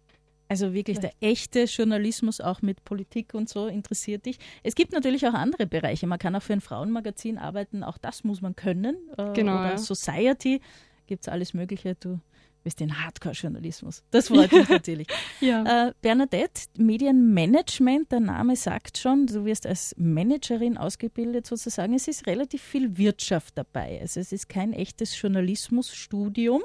Also 0.48 0.74
wirklich 0.74 0.98
der 0.98 1.12
echte 1.20 1.66
Journalismus 1.66 2.42
auch 2.42 2.64
mit 2.64 2.84
Politik 2.84 3.36
und 3.36 3.50
so 3.50 3.68
interessiert 3.68 4.26
dich. 4.26 4.40
Es 4.64 4.74
gibt 4.74 4.94
natürlich 4.94 5.28
auch 5.28 5.36
andere 5.36 5.68
Bereiche. 5.68 6.08
Man 6.08 6.18
kann 6.18 6.36
auch 6.36 6.42
für 6.42 6.54
ein 6.54 6.62
Frauenmagazin 6.62 7.38
arbeiten, 7.38 7.84
auch 7.84 8.00
das 8.00 8.24
muss 8.24 8.42
man 8.42 8.56
können. 8.56 8.96
Äh, 9.18 9.34
genau. 9.34 9.60
Oder 9.60 9.72
ja. 9.72 9.78
Society 9.78 10.60
gibt 11.06 11.22
es 11.22 11.28
alles 11.28 11.54
Mögliche. 11.54 11.94
Du 12.00 12.20
bist 12.64 12.82
in 12.82 13.04
Hardcore-Journalismus. 13.04 14.04
Das 14.12 14.28
freut 14.28 14.52
mich 14.52 14.70
natürlich. 14.70 15.08
ja. 15.40 15.88
Äh, 15.90 15.94
Bernadette, 16.02 16.64
Medienmanagement, 16.78 18.12
der 18.12 18.20
Name 18.20 18.56
sagt 18.56 18.98
schon, 18.98 19.28
du 19.28 19.46
wirst 19.46 19.66
als 19.66 19.96
Managerin 19.98 20.78
ausgebildet 20.78 21.48
sozusagen. 21.48 21.94
Es 21.94 22.08
ist 22.08 22.28
relativ 22.28 22.62
viel 22.62 22.98
Wirtschaft 22.98 23.58
dabei. 23.58 24.00
Also 24.02 24.20
es 24.20 24.32
ist 24.32 24.50
kein 24.50 24.74
echtes 24.74 25.20
Journalismusstudium. 25.20 26.64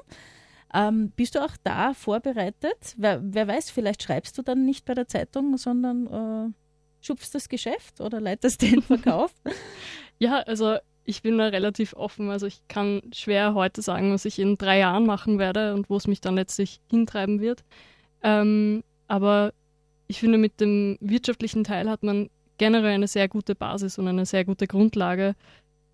Ähm, 0.75 1.13
bist 1.15 1.37
du 1.37 1.45
auch 1.45 1.57
da 1.63 1.95
vorbereitet? 1.95 2.95
Wer, 2.97 3.21
wer, 3.23 3.47
weiß, 3.47 3.71
vielleicht 3.71 4.03
schreibst 4.03 4.37
du 4.37 4.43
dann 4.43 4.65
nicht 4.65 4.85
bei 4.85 4.95
der 4.95 5.07
Zeitung, 5.07 5.57
sondern 5.57 6.07
äh, 6.07 6.53
schupfst 7.01 7.31
das 7.35 7.49
Geschäft 7.49 8.01
oder 8.01 8.21
leitest 8.21 8.63
den 8.63 8.83
Verkauf? 8.83 9.33
ja, 10.19 10.41
also 10.41 10.79
ich 11.05 11.23
bin 11.23 11.39
da 11.39 11.47
relativ 11.47 11.95
offen. 11.95 12.31
Also 12.31 12.47
ich 12.47 12.67
kann 12.69 13.03
schwer 13.13 13.55
heute 13.55 13.83
sagen, 13.83 14.13
was 14.13 14.25
ich 14.25 14.39
in 14.39 14.57
drei 14.57 14.79
Jahren 14.79 15.07
machen 15.07 15.39
werde 15.39 15.75
und 15.75 15.91
wo 15.91 15.97
es 15.97 16.07
mich 16.07 16.21
dann 16.21 16.35
letztlich 16.35 16.81
hintreiben 16.91 17.41
wird. 17.41 17.65
Ähm, 18.23 18.83
aber 19.07 19.53
ich 20.07 20.21
finde, 20.21 20.39
mit 20.39 20.61
dem 20.61 20.97
wirtschaftlichen 21.01 21.65
Teil 21.65 21.91
hat 21.91 22.03
man 22.03 22.31
generell 22.59 22.95
eine 22.95 23.09
sehr 23.09 23.29
gute 23.29 23.55
Basis 23.55 23.99
und 23.99 24.09
eine 24.09 24.27
sehr 24.27 24.45
gute 24.45 24.67
Grundlage, 24.67 25.35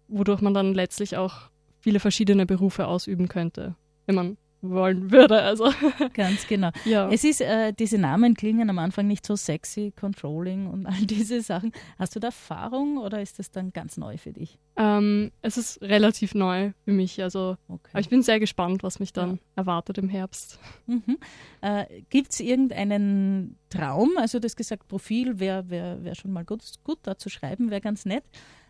wodurch 0.09 0.41
man 0.41 0.55
dann 0.55 0.75
letztlich 0.75 1.17
auch 1.17 1.51
viele 1.81 2.01
verschiedene 2.01 2.47
Berufe 2.47 2.87
ausüben 2.87 3.29
könnte, 3.29 3.75
wenn 4.07 4.15
man 4.15 4.37
wollen 4.63 5.11
würde. 5.11 5.43
Also. 5.43 5.73
Ganz 6.15 6.47
genau. 6.47 6.71
Ja. 6.85 7.11
Es 7.11 7.25
ist, 7.25 7.41
äh, 7.41 7.73
diese 7.73 7.99
Namen 7.99 8.35
klingen 8.35 8.71
am 8.71 8.79
Anfang 8.79 9.07
nicht 9.07 9.27
so 9.27 9.37
sexy, 9.37 9.93
Controlling 9.99 10.67
und 10.67 10.87
all 10.87 11.01
diese 11.07 11.41
Sachen. 11.43 11.73
Hast 11.99 12.17
du 12.17 12.21
da 12.21 12.29
Erfahrung 12.29 12.99
oder 12.99 13.21
ist 13.23 13.39
das 13.39 13.51
dann 13.51 13.73
ganz 13.73 13.97
neu 13.97 14.17
für 14.17 14.33
dich? 14.33 14.59
Ähm, 14.77 15.31
es 15.43 15.57
ist 15.57 15.83
relativ 15.83 16.35
neu 16.35 16.73
für 16.85 16.93
mich. 16.93 17.23
Also 17.23 17.57
okay. 17.69 18.01
ich 18.01 18.09
bin 18.09 18.23
sehr 18.23 18.41
gespannt, 18.41 18.83
was 18.83 19.01
mich 19.01 19.13
dann 19.13 19.33
ja. 19.33 19.39
erwartet 19.57 19.99
im 19.99 20.09
Herbst. 20.09 20.59
Mhm. 20.87 21.19
Äh, 21.61 22.03
Gibt 22.09 22.33
es 22.33 22.41
irgendeinen 22.41 23.57
Traum? 23.69 24.11
Also 24.17 24.39
das 24.39 24.57
gesagt, 24.57 24.89
Profil 24.89 25.39
wäre 25.39 25.69
wär, 25.71 26.03
wär 26.05 26.15
schon 26.15 26.33
mal 26.33 26.45
gut, 26.45 26.63
gut 26.85 26.99
da 27.03 27.17
zu 27.17 27.29
schreiben, 27.29 27.71
wäre 27.71 27.81
ganz 27.81 28.05
nett. 28.05 28.25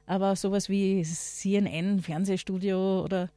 Aber 0.06 0.34
sowas 0.34 0.68
wie 0.68 1.02
CNN, 1.04 2.00
Fernsehstudio 2.00 3.04
oder 3.04 3.30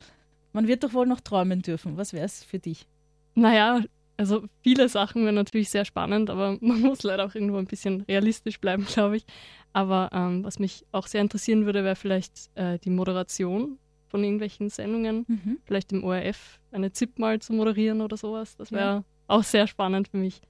man 0.53 0.67
wird 0.67 0.83
doch 0.83 0.93
wohl 0.93 1.05
noch 1.05 1.19
träumen 1.19 1.61
dürfen. 1.61 1.97
Was 1.97 2.13
wäre 2.13 2.25
es 2.25 2.43
für 2.43 2.59
dich? 2.59 2.87
Naja, 3.35 3.81
also 4.17 4.43
viele 4.61 4.87
Sachen 4.89 5.25
wären 5.25 5.35
natürlich 5.35 5.69
sehr 5.69 5.85
spannend, 5.85 6.29
aber 6.29 6.57
man 6.61 6.81
muss 6.81 7.03
leider 7.03 7.25
auch 7.25 7.35
irgendwo 7.35 7.57
ein 7.57 7.65
bisschen 7.65 8.01
realistisch 8.01 8.59
bleiben, 8.59 8.85
glaube 8.85 9.17
ich. 9.17 9.25
Aber 9.73 10.09
ähm, 10.13 10.43
was 10.43 10.59
mich 10.59 10.85
auch 10.91 11.07
sehr 11.07 11.21
interessieren 11.21 11.65
würde, 11.65 11.83
wäre 11.83 11.95
vielleicht 11.95 12.49
äh, 12.55 12.79
die 12.79 12.91
Moderation 12.91 13.79
von 14.07 14.23
irgendwelchen 14.23 14.69
Sendungen. 14.69 15.25
Mhm. 15.27 15.57
Vielleicht 15.65 15.91
im 15.91 16.03
ORF 16.03 16.59
eine 16.71 16.91
ZIP 16.91 17.17
mal 17.17 17.39
zu 17.39 17.53
moderieren 17.53 18.01
oder 18.01 18.15
sowas. 18.15 18.55
Das 18.55 18.71
wäre 18.71 18.81
ja. 18.83 19.03
auch 19.27 19.43
sehr 19.43 19.65
spannend 19.65 20.09
für 20.09 20.17
mich. 20.17 20.41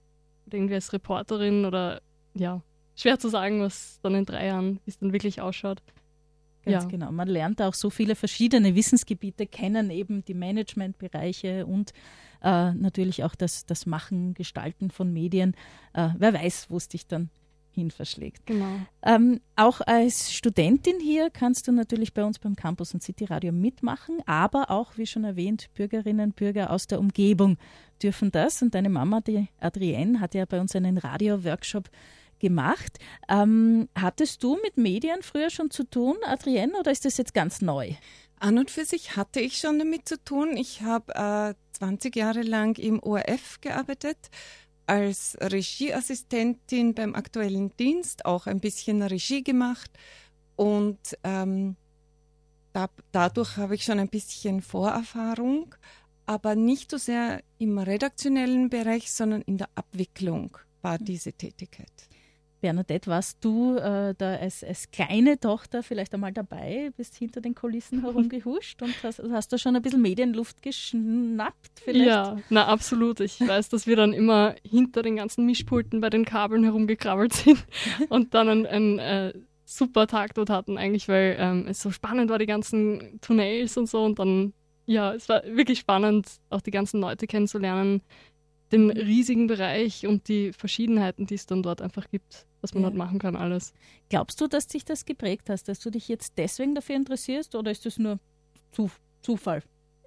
Oder 0.46 0.58
irgendwie 0.58 0.76
als 0.76 0.92
Reporterin 0.92 1.64
oder 1.64 2.02
ja, 2.34 2.62
schwer 2.96 3.18
zu 3.20 3.30
sagen, 3.30 3.62
was 3.62 4.00
dann 4.02 4.16
in 4.16 4.26
drei 4.26 4.48
Jahren, 4.48 4.82
wie 4.84 4.90
es 4.90 4.98
dann 4.98 5.14
wirklich 5.14 5.40
ausschaut. 5.40 5.82
Ganz 6.66 6.84
ja. 6.84 6.90
genau. 6.90 7.12
Man 7.12 7.28
lernt 7.28 7.62
auch 7.62 7.74
so 7.74 7.90
viele 7.90 8.16
verschiedene 8.16 8.76
Wissensgebiete 8.76 9.46
kennen, 9.48 9.90
eben 9.90 10.24
die 10.26 10.34
Managementbereiche 10.34 11.66
und 11.66 11.92
äh, 12.42 12.74
natürlich 12.74 13.24
auch 13.24 13.36
das, 13.36 13.66
das 13.66 13.86
Machen, 13.86 14.34
Gestalten 14.34 14.92
von 14.92 15.12
Medien. 15.12 15.56
Äh, 15.94 16.10
wer 16.18 16.34
weiß, 16.34 16.68
wo 16.70 16.78
es 16.78 16.88
dich 16.88 17.08
dann 17.08 17.30
hin 17.74 17.92
verschlägt. 17.92 18.46
Genau. 18.46 18.80
Ähm, 19.02 19.42
auch 19.56 19.82
als 19.82 20.32
Studentin 20.32 21.00
hier 21.00 21.30
kannst 21.30 21.68
du 21.68 21.72
natürlich 21.72 22.14
bei 22.14 22.24
uns 22.24 22.40
beim 22.40 22.56
Campus 22.56 22.94
und 22.94 23.02
City 23.02 23.26
Radio 23.26 23.52
mitmachen, 23.52 24.20
aber 24.26 24.70
auch, 24.70 24.98
wie 24.98 25.08
schon 25.08 25.24
erwähnt, 25.24 25.70
Bürgerinnen 25.74 26.30
und 26.30 26.36
Bürger 26.36 26.72
aus 26.72 26.88
der 26.88 27.00
Umgebung 27.00 27.58
dürfen 28.02 28.32
das. 28.32 28.62
Und 28.62 28.76
deine 28.76 28.90
Mama, 28.90 29.22
die 29.22 29.48
Adrienne, 29.60 30.20
hat 30.20 30.36
ja 30.36 30.46
bei 30.46 30.62
uns 30.62 30.76
einen 30.76 30.98
Radio-Workshop 30.98 31.90
gemacht. 32.44 33.00
Ähm, 33.30 33.88
hattest 33.98 34.44
du 34.44 34.60
mit 34.62 34.76
Medien 34.76 35.24
früher 35.24 35.50
schon 35.50 35.72
zu 35.72 35.86
tun, 35.86 36.18
Adrienne, 36.26 36.78
oder 36.78 36.92
ist 36.92 37.06
das 37.06 37.18
jetzt 37.18 37.34
ganz 37.34 37.62
neu? 37.62 37.94
An 38.38 38.58
und 38.60 38.70
für 38.70 38.84
sich 38.84 39.16
hatte 39.16 39.40
ich 39.40 39.58
schon 39.58 39.80
damit 39.80 40.10
zu 40.10 40.22
tun. 40.22 40.58
Ich 40.58 40.82
habe 40.82 41.56
äh, 41.56 41.78
20 41.78 42.14
Jahre 42.16 42.42
lang 42.42 42.78
im 42.78 43.02
ORF 43.02 43.62
gearbeitet, 43.62 44.18
als 44.86 45.38
Regieassistentin 45.40 46.94
beim 46.94 47.16
aktuellen 47.16 47.76
Dienst, 47.78 48.26
auch 48.26 48.46
ein 48.46 48.60
bisschen 48.60 49.02
Regie 49.02 49.42
gemacht. 49.42 49.90
Und 50.58 51.00
ähm, 51.24 51.78
da, 52.74 52.90
dadurch 53.14 53.56
habe 53.56 53.76
ich 53.76 53.86
schon 53.86 54.00
ein 54.00 54.10
bisschen 54.10 54.62
Vorerfahrung, 54.62 55.76
aber 56.26 56.56
nicht 56.56 56.92
so 56.92 56.98
sehr 56.98 57.42
im 57.58 57.78
redaktionellen 57.78 58.70
Bereich, 58.70 59.14
sondern 59.14 59.42
in 59.44 59.58
der 59.58 59.70
Abwicklung 59.76 60.58
war 60.82 60.98
diese 60.98 61.32
Tätigkeit. 61.32 62.10
Bernadette, 62.64 63.12
warst 63.12 63.44
du 63.44 63.76
äh, 63.76 64.16
da 64.18 64.36
als, 64.38 64.64
als, 64.64 64.90
kleine 64.90 65.38
Tochter 65.38 65.84
vielleicht 65.84 66.14
einmal 66.14 66.32
dabei, 66.32 66.92
bist 66.96 67.14
hinter 67.14 67.42
den 67.42 67.56
Kulissen 67.56 68.00
herumgehuscht 68.04 68.82
und 68.82 68.96
hast, 69.04 69.22
hast 69.32 69.52
du 69.52 69.58
schon 69.58 69.76
ein 69.76 69.82
bisschen 69.82 70.02
Medienluft 70.02 70.62
geschnappt 70.62 71.82
vielleicht? 71.84 72.08
Ja, 72.08 72.38
na 72.50 72.68
absolut. 72.68 73.20
Ich 73.20 73.42
weiß, 73.42 73.68
dass 73.68 73.86
wir 73.86 73.98
dann 73.98 74.14
immer 74.14 74.56
hinter 74.64 75.02
den 75.02 75.18
ganzen 75.18 75.46
Mischpulten 75.46 76.00
bei 76.00 76.10
den 76.10 76.24
Kabeln 76.24 76.64
herumgekrabbelt 76.64 77.34
sind 77.34 77.66
und 78.10 78.34
dann 78.34 78.48
ein, 78.48 78.66
ein 78.66 79.00
äh, 79.00 79.34
super 79.66 80.08
Tag 80.08 80.34
dort 80.34 80.50
hatten 80.50 80.78
eigentlich, 80.78 81.10
weil 81.10 81.36
ähm, 81.38 81.66
es 81.68 81.82
so 81.82 81.92
spannend 81.92 82.30
war, 82.32 82.40
die 82.40 82.46
ganzen 82.46 83.20
Tunnels 83.20 83.76
und 83.76 83.90
so 83.90 84.06
und 84.06 84.20
dann, 84.20 84.54
ja, 84.86 85.14
es 85.14 85.28
war 85.28 85.44
wirklich 85.44 85.80
spannend, 85.80 86.30
auch 86.50 86.62
die 86.62 86.72
ganzen 86.72 87.02
Leute 87.02 87.28
kennenzulernen, 87.28 88.02
den 88.74 88.90
riesigen 88.90 89.48
Bereich 89.48 90.06
und 90.08 90.28
die 90.28 90.52
Verschiedenheiten, 90.52 91.28
die 91.28 91.36
es 91.36 91.46
dann 91.46 91.64
dort 91.64 91.82
einfach 91.82 92.10
gibt, 92.10 92.48
was 92.62 92.74
man 92.74 92.84
ja. 92.84 92.90
dort 92.90 92.98
machen 92.98 93.20
kann, 93.20 93.36
alles. 93.36 93.74
Glaubst 94.10 94.42
du, 94.42 94.48
dass 94.48 94.68
dich 94.68 94.84
das 94.84 95.06
geprägt 95.06 95.50
hast, 95.50 95.68
dass 95.68 95.80
du 95.80 95.92
dich 95.92 96.08
jetzt 96.08 96.34
deswegen 96.38 96.76
dafür 96.76 96.96
interessierst 96.96 97.56
oder 97.56 97.72
ist 97.72 97.86
das 97.86 98.00
nur 98.00 98.20
Zu 98.72 98.90
Zufall? 99.22 99.64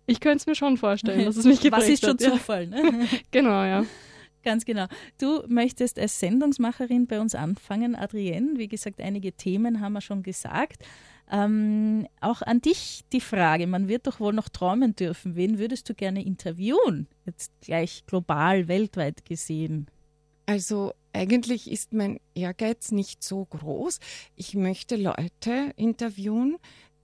Ich 0.07 0.21
könnte 0.21 0.39
es 0.39 0.47
mir 0.47 0.55
schon 0.55 0.77
vorstellen, 0.77 1.25
dass 1.25 1.37
es 1.37 1.45
mich 1.45 1.61
geprägt 1.61 1.75
hat. 1.75 1.83
Was 1.83 1.89
ist 1.89 2.01
schon 2.01 2.11
hat, 2.11 2.21
Zufall? 2.21 2.67
Ne? 2.67 3.09
genau, 3.31 3.65
ja. 3.65 3.87
Ganz 4.47 4.65
genau. 4.65 4.87
Du 5.19 5.43
möchtest 5.49 5.99
als 5.99 6.21
Sendungsmacherin 6.21 7.09
bei 7.09 7.21
uns 7.21 7.35
anfangen, 7.35 7.97
Adrienne. 7.97 8.59
Wie 8.59 8.69
gesagt, 8.69 9.01
einige 9.01 9.33
Themen 9.33 9.81
haben 9.81 9.95
wir 9.95 10.01
schon 10.01 10.23
gesagt. 10.23 10.85
Ähm, 11.29 12.07
auch 12.21 12.43
an 12.43 12.61
dich 12.61 13.01
die 13.13 13.21
Frage, 13.21 13.67
man 13.67 13.89
wird 13.89 14.07
doch 14.07 14.21
wohl 14.21 14.33
noch 14.33 14.49
träumen 14.49 14.95
dürfen. 14.95 15.35
Wen 15.35 15.59
würdest 15.59 15.89
du 15.89 15.95
gerne 15.95 16.25
interviewen? 16.25 17.09
Jetzt 17.25 17.51
gleich 17.61 18.05
global, 18.07 18.69
weltweit 18.69 19.25
gesehen. 19.25 19.89
Also 20.47 20.93
eigentlich 21.13 21.69
ist 21.69 21.93
mein 21.93 22.21
Ehrgeiz 22.37 22.93
nicht 22.93 23.25
so 23.25 23.47
groß. 23.47 23.99
Ich 24.37 24.55
möchte 24.55 24.95
Leute 24.95 25.73
interviewen, 25.75 26.59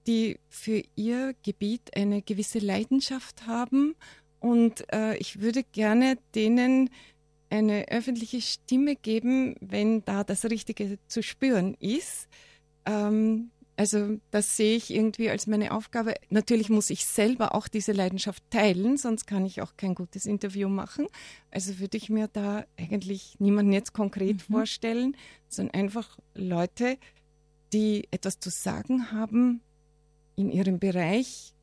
die 0.07 0.39
für 0.47 0.81
ihr 0.95 1.35
Gebiet 1.43 1.93
eine 1.93 2.21
gewisse 2.21 2.59
Leidenschaft 2.59 3.47
haben. 3.47 3.95
Und 4.39 4.85
äh, 4.93 5.15
ich 5.17 5.39
würde 5.39 5.63
gerne 5.63 6.17
denen 6.35 6.89
eine 7.53 7.87
öffentliche 7.89 8.41
Stimme 8.41 8.95
geben, 8.95 9.55
wenn 9.61 10.03
da 10.05 10.23
das 10.23 10.45
Richtige 10.45 10.97
zu 11.07 11.21
spüren 11.21 11.75
ist. 11.79 12.27
Ähm, 12.85 13.51
also 13.75 14.19
das 14.31 14.57
sehe 14.57 14.75
ich 14.75 14.91
irgendwie 14.91 15.29
als 15.29 15.45
meine 15.45 15.71
Aufgabe. 15.71 16.15
Natürlich 16.29 16.69
muss 16.69 16.89
ich 16.89 17.05
selber 17.05 17.53
auch 17.53 17.67
diese 17.67 17.91
Leidenschaft 17.91 18.43
teilen, 18.49 18.97
sonst 18.97 19.27
kann 19.27 19.45
ich 19.45 19.61
auch 19.61 19.77
kein 19.77 19.93
gutes 19.93 20.25
Interview 20.25 20.67
machen. 20.67 21.07
Also 21.51 21.79
würde 21.79 21.97
ich 21.97 22.09
mir 22.09 22.27
da 22.27 22.65
eigentlich 22.77 23.35
niemanden 23.39 23.71
jetzt 23.71 23.93
konkret 23.93 24.37
mhm. 24.37 24.53
vorstellen, 24.53 25.17
sondern 25.47 25.75
einfach 25.75 26.17
Leute, 26.33 26.97
die 27.71 28.07
etwas 28.09 28.39
zu 28.39 28.49
sagen 28.49 29.11
haben 29.11 29.61
in 30.35 30.51
ihrem 30.51 30.79
Bereich, 30.79 31.53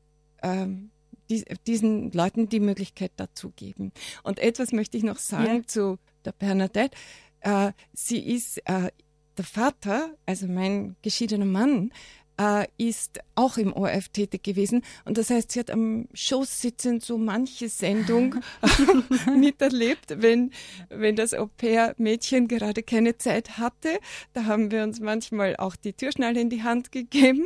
ähm, 0.41 0.91
die, 1.31 1.45
diesen 1.65 2.11
Leuten 2.11 2.49
die 2.49 2.59
Möglichkeit 2.59 3.11
dazu 3.15 3.51
geben. 3.55 3.91
Und 4.23 4.39
etwas 4.39 4.71
möchte 4.71 4.97
ich 4.97 5.03
noch 5.03 5.17
sagen 5.17 5.57
ja. 5.57 5.67
zu 5.67 5.97
der 6.25 6.33
Bernadette. 6.33 6.95
Äh, 7.39 7.71
sie 7.93 8.19
ist 8.19 8.57
äh, 8.65 8.91
der 9.37 9.45
Vater, 9.45 10.13
also 10.25 10.47
mein 10.47 10.95
geschiedener 11.01 11.45
Mann, 11.45 11.91
äh, 12.37 12.67
ist 12.77 13.19
auch 13.35 13.57
im 13.57 13.73
ORF 13.73 14.09
tätig 14.09 14.43
gewesen. 14.43 14.83
Und 15.05 15.17
das 15.17 15.29
heißt, 15.29 15.51
sie 15.51 15.59
hat 15.59 15.71
am 15.71 16.07
Schoß 16.13 16.61
sitzend 16.61 17.03
so 17.03 17.17
manche 17.17 17.69
Sendung 17.69 18.35
miterlebt, 19.37 20.21
wenn, 20.21 20.51
wenn 20.89 21.15
das 21.15 21.33
Au-pair-Mädchen 21.33 22.47
gerade 22.47 22.83
keine 22.83 23.17
Zeit 23.17 23.57
hatte. 23.57 23.99
Da 24.33 24.45
haben 24.45 24.71
wir 24.71 24.83
uns 24.83 24.99
manchmal 24.99 25.55
auch 25.57 25.75
die 25.75 25.93
Türschnalle 25.93 26.41
in 26.41 26.49
die 26.49 26.63
Hand 26.63 26.91
gegeben. 26.91 27.45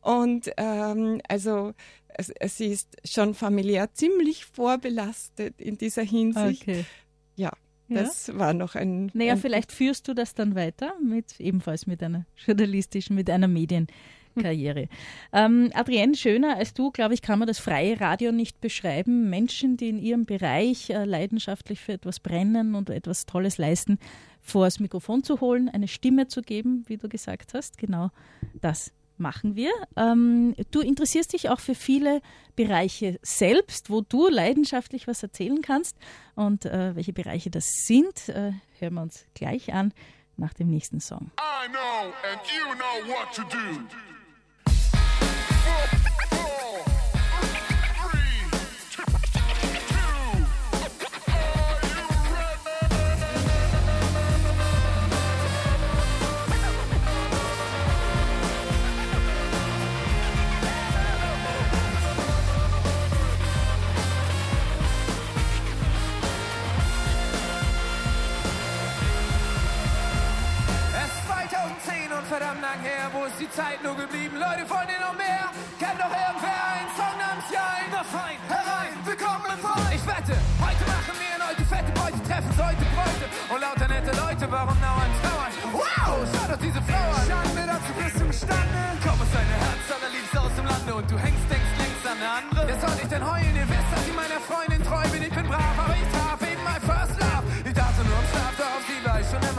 Und 0.00 0.50
ähm, 0.58 1.20
also 1.28 1.72
sie 2.18 2.66
ist 2.66 2.96
schon 3.04 3.34
familiär 3.34 3.92
ziemlich 3.92 4.44
vorbelastet 4.44 5.60
in 5.60 5.78
dieser 5.78 6.02
Hinsicht. 6.02 6.62
Okay. 6.62 6.84
Ja. 7.36 7.52
Das 7.88 8.28
ja. 8.28 8.38
war 8.38 8.54
noch 8.54 8.74
ein. 8.74 9.10
Naja, 9.12 9.34
ein 9.34 9.38
vielleicht 9.38 9.70
führst 9.70 10.08
du 10.08 10.14
das 10.14 10.34
dann 10.34 10.54
weiter, 10.54 10.94
mit, 11.02 11.38
ebenfalls 11.38 11.86
mit 11.86 12.02
einer 12.02 12.24
journalistischen, 12.36 13.14
mit 13.14 13.28
einer 13.28 13.46
Medienkarriere. 13.46 14.88
ähm, 15.32 15.70
Adrienne, 15.74 16.14
schöner 16.14 16.56
als 16.56 16.72
du, 16.72 16.90
glaube 16.90 17.12
ich, 17.12 17.20
kann 17.20 17.38
man 17.38 17.46
das 17.46 17.58
freie 17.58 18.00
Radio 18.00 18.32
nicht 18.32 18.60
beschreiben. 18.62 19.28
Menschen, 19.28 19.76
die 19.76 19.90
in 19.90 19.98
ihrem 19.98 20.24
Bereich 20.24 20.88
äh, 20.90 21.04
leidenschaftlich 21.04 21.80
für 21.80 21.92
etwas 21.92 22.20
brennen 22.20 22.74
und 22.74 22.88
etwas 22.88 23.26
Tolles 23.26 23.58
leisten, 23.58 23.98
vor 24.40 24.64
das 24.64 24.80
Mikrofon 24.80 25.22
zu 25.22 25.40
holen, 25.40 25.68
eine 25.68 25.88
Stimme 25.88 26.26
zu 26.26 26.40
geben, 26.40 26.84
wie 26.86 26.96
du 26.96 27.08
gesagt 27.08 27.52
hast. 27.52 27.76
Genau 27.76 28.10
das 28.62 28.92
machen 29.16 29.56
wir. 29.56 29.72
Ähm, 29.96 30.54
du 30.70 30.80
interessierst 30.80 31.32
dich 31.32 31.48
auch 31.50 31.60
für 31.60 31.74
viele 31.74 32.20
Bereiche 32.56 33.18
selbst, 33.22 33.90
wo 33.90 34.00
du 34.00 34.28
leidenschaftlich 34.28 35.06
was 35.06 35.22
erzählen 35.22 35.62
kannst. 35.62 35.96
Und 36.34 36.64
äh, 36.66 36.94
welche 36.94 37.12
Bereiche 37.12 37.50
das 37.50 37.64
sind, 37.86 38.28
äh, 38.28 38.52
hören 38.78 38.94
wir 38.94 39.02
uns 39.02 39.26
gleich 39.34 39.72
an 39.72 39.92
nach 40.36 40.52
dem 40.54 40.68
nächsten 40.68 41.00
Song. 41.00 41.30
I 41.38 41.68
know 41.68 42.12
and 42.30 42.40
you 42.48 42.74
know 42.74 43.14
what 43.14 43.34
to 43.34 43.42
do. 43.42 44.13
Die 73.44 73.50
Zeit 73.52 73.82
nur 73.84 73.94
geblieben? 73.94 74.40
Leute, 74.40 74.64
wollen 74.72 74.88
ihr 74.88 75.02
noch 75.04 75.16
mehr? 75.20 75.52
Kennt 75.76 76.00
doch 76.00 76.08
irgendwer 76.08 76.60
einen 76.72 76.92
Song 76.96 77.16
namens 77.20 77.48
Jein? 77.52 77.86
Na 77.92 78.00
fein, 78.00 78.40
herein, 78.48 78.92
willkommen 79.04 79.44
im 79.52 79.60
Freund. 79.60 79.90
Ich 79.92 80.04
wette, 80.08 80.34
heute 80.64 80.84
machen 80.88 81.14
wir 81.20 81.34
die 81.60 81.68
fette 81.68 81.92
Beute, 81.92 82.18
treffen 82.24 82.52
heute 82.56 82.84
Bräute 82.96 83.26
und 83.52 83.60
lauter 83.60 83.88
nette 83.88 84.12
Leute, 84.16 84.44
warum 84.48 84.76
dauern 84.80 85.12
trauern? 85.20 85.52
Wow, 85.76 86.24
schau 86.24 86.46
doch 86.48 86.60
diese 86.60 86.80
Frau 86.88 87.06
an. 87.12 87.24
Schauen 87.28 87.52
wir 87.52 87.66
dazu 87.68 87.92
bis 88.00 88.12
zum 88.16 88.30
Stande. 88.32 88.80
Komm 89.04 89.20
aus 89.20 89.30
deinem 89.36 89.56
Herz, 89.60 89.84
allerliebste 89.92 90.38
aus 90.40 90.54
dem 90.56 90.66
Lande 90.66 90.92
und 90.94 91.06
du 91.10 91.16
hängst, 91.20 91.46
denkst 91.52 91.74
längst 91.78 92.04
an 92.08 92.16
eine 92.16 92.30
andere. 92.40 92.62
Wer 92.64 92.78
soll 92.80 92.96
ich 92.96 93.10
denn 93.12 93.24
heulen? 93.28 93.54
Ihr 93.60 93.68
wisst, 93.68 93.88
dass 93.92 94.02
ich 94.08 94.16
meiner 94.16 94.40
Freundin 94.40 94.80
treu 94.88 95.04
bin. 95.12 95.20
Ich 95.22 95.34
bin 95.36 95.43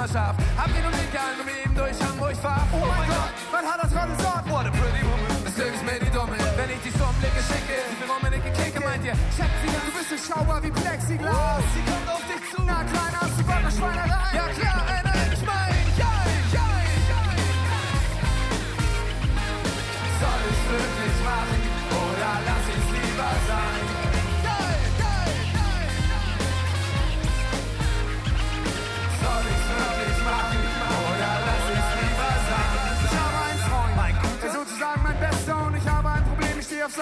scharf. 0.08 0.36
Hab 0.58 0.70
ihn 0.70 0.86
um 0.86 0.92
den 0.92 1.10
um 1.42 1.48
eben 1.50 1.76
durch 1.76 1.98
ich 2.36 2.40
fahr. 2.40 2.68
Oh 2.72 2.86
mein 2.98 3.10
Gott, 3.10 3.34
man 3.52 3.66
hat 3.66 3.84
das 3.84 3.92
gerade 3.92 4.12
gesagt. 4.16 4.50
What 4.50 4.66
a 4.66 4.72
pretty 4.72 5.04
woman. 5.04 5.44
Das 5.46 5.54
ist 5.56 5.84
mir 5.86 6.00
die 6.00 6.12
Dumme. 6.12 6.38
Wenn 6.58 6.70
ich 6.70 6.82
die 6.84 6.92
Sturmblicke 6.92 7.42
schicke, 7.50 7.76
sie 7.90 7.98
will 8.02 8.10
Romanik 8.12 8.44
gekicke, 8.44 8.80
meint 8.82 9.04
ihr, 9.06 9.16
Schätzi, 9.36 9.68
du 9.72 9.92
bist 9.96 10.10
so 10.12 10.18
schaubar 10.20 10.62
wie 10.64 10.72
Plexiglas. 10.72 11.64
Sie 11.74 11.84
kommt 11.90 12.08
auf 12.10 12.24
dich 12.30 12.44
zu. 12.52 12.62
Na, 12.66 12.84
kleiner, 12.84 13.20
hast 13.22 13.38
du 13.40 13.44
auf 13.44 13.72
Schweinerei? 13.72 14.30
Ja 14.36 14.48
klar, 14.58 14.80
einer, 14.96 15.16
ich 15.34 15.44
mein, 15.46 15.65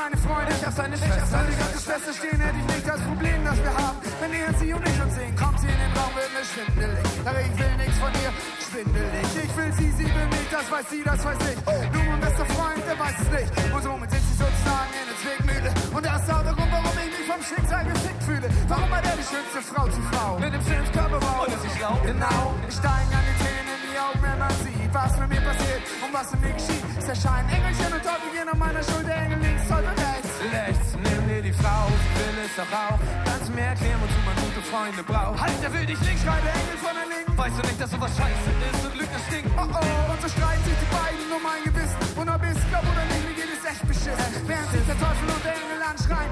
auf 0.04 0.12
seine 0.12 0.18
Freunde, 0.18 0.52
ich 0.60 0.68
auf 0.68 0.76
seine 0.76 0.98
Schwester. 0.98 1.40
Die 1.48 1.58
ganze 1.58 1.80
Schwester 1.80 2.14
stehen, 2.14 2.40
hätte 2.40 2.58
ich 2.60 2.76
nicht 2.76 2.88
das 2.88 3.02
Problem, 3.02 3.40
das 3.46 3.58
wir 3.64 3.74
haben. 3.74 3.98
Wenn 4.20 4.34
er 4.34 4.54
sie 4.60 4.74
und 4.74 4.84
ich 4.84 5.00
uns 5.00 5.16
sehen, 5.16 5.36
kommt 5.36 5.60
sie 5.60 5.68
in 5.68 5.80
den 5.80 5.94
Raum, 5.96 6.12
wird 6.16 6.32
mir 6.36 6.44
schwindelig. 6.44 7.08
Aber 7.24 7.40
ich 7.40 7.56
will 7.56 7.76
nichts 7.80 7.98
von 8.04 8.12
ihr, 8.20 8.32
schwindelig. 8.60 9.28
Ich 9.44 9.54
will 9.56 9.72
sie, 9.80 9.90
sie 9.96 10.10
will 10.12 10.28
mich, 10.28 10.48
das 10.52 10.68
weiß 10.72 10.88
sie, 10.92 11.04
das 11.04 11.20
weiß 11.24 11.40
ich. 11.40 11.60
Du, 11.64 12.00
mein 12.04 12.20
bester 12.20 12.46
Freund, 12.52 12.84
der 12.84 12.98
weiß 13.00 13.16
es 13.24 13.30
nicht. 13.32 13.52
Und 13.72 13.84
somit 13.84 14.12
sitzt 14.12 14.28
sie 14.28 14.40
sozusagen 14.44 14.92
in 14.92 15.06
der 15.08 15.18
Zwickmühle. 15.24 15.70
Und 15.96 16.04
das 16.04 16.20
ist 16.20 16.32
auch 16.36 16.44
der 16.44 16.56
Grund, 16.58 16.72
warum 16.72 16.96
ich 17.00 17.12
mich 17.16 17.28
vom 17.32 17.42
Schicksal 17.44 17.84
gefickt 17.88 18.24
fühle. 18.24 18.48
Warum 18.68 18.90
war 18.92 19.02
der 19.02 19.16
die 19.16 19.28
schönste 19.32 19.60
Frau 19.64 19.88
zu 19.88 20.02
Frau? 20.12 20.36
Mit 20.40 20.52
dem 20.52 20.64
schönsten 20.68 20.92
Körperbau. 20.92 21.48
Und 21.48 21.54
ist 21.56 21.64
sie 21.64 21.74
schlau? 21.80 21.96
Genau. 22.04 22.42
Ich 22.68 22.76
steige 22.76 23.14
an 23.16 23.24
die 23.24 23.38
Tränen 23.40 23.73
Augen, 24.00 24.22
wenn 24.22 24.40
man 24.40 24.54
sieht, 24.64 24.94
was 24.94 25.20
mit 25.20 25.30
mir 25.30 25.42
passiert 25.42 25.82
und 26.04 26.12
was 26.14 26.32
mit 26.32 26.42
mir 26.42 26.54
geschieht. 26.54 26.84
Es 26.98 27.08
erscheinen 27.08 27.50
Engelchen 27.50 27.92
und 27.94 28.04
Teufel 28.04 28.30
gehen 28.34 28.50
an 28.50 28.60
meiner 28.60 28.84
Schulter, 28.84 29.14
Engel 29.14 29.40
links, 29.40 29.68
Teufel 29.68 29.94
rechts. 29.94 30.34
Rechts, 30.42 30.88
nimm 30.98 31.22
dir 31.28 31.42
die 31.42 31.54
Frau, 31.54 31.88
sie 31.90 32.14
will 32.20 32.46
es 32.46 32.56
auch. 32.60 33.00
Ganz 33.26 33.44
Kannst 33.44 33.60
mir 33.60 33.68
erklären, 33.68 34.00
wozu 34.00 34.20
man 34.24 34.36
gute 34.40 34.62
Freunde 34.72 35.04
braucht? 35.04 35.36
Halt, 35.36 35.60
der 35.62 35.74
will 35.74 35.86
dich 35.86 36.00
links, 36.00 36.24
schreibe 36.24 36.48
Engel 36.48 36.78
von 36.80 36.96
der 36.96 37.08
Linken. 37.12 37.38
Weißt 37.38 37.58
du 37.60 37.62
nicht, 37.68 37.80
dass 37.82 37.92
sowas 37.92 38.12
scheiße 38.16 38.50
ist 38.72 38.82
und 38.88 38.96
Lügner 38.96 39.22
stinken? 39.28 39.52
Oh 39.60 39.68
oh, 39.68 40.12
und 40.12 40.20
so 40.24 40.30
streiten 40.32 40.64
sich 40.64 40.80
die 40.80 40.92
beiden 40.96 41.28
um 41.28 41.44
ein 41.44 41.62
Gewissen. 41.68 42.00
Und 42.16 42.28
ob 42.32 42.40
es 42.40 42.60
glaub 42.72 42.86
oder 42.88 43.06
nicht, 43.12 43.26
mir 43.28 43.36
geht 43.36 43.52
es 43.52 43.64
echt 43.68 43.84
beschissen. 43.84 44.32
Während 44.48 44.70
sich 44.72 44.86
der 44.88 44.96
Teufel 44.96 45.28
und 45.28 45.44
der 45.44 45.54
Engel 45.60 45.80
anschreien, 45.84 46.32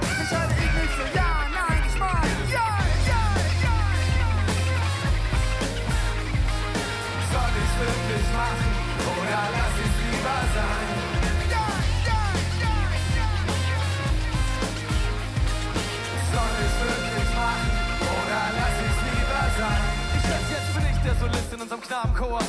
unserem 21.72 21.82
Knabenchor. 21.82 22.40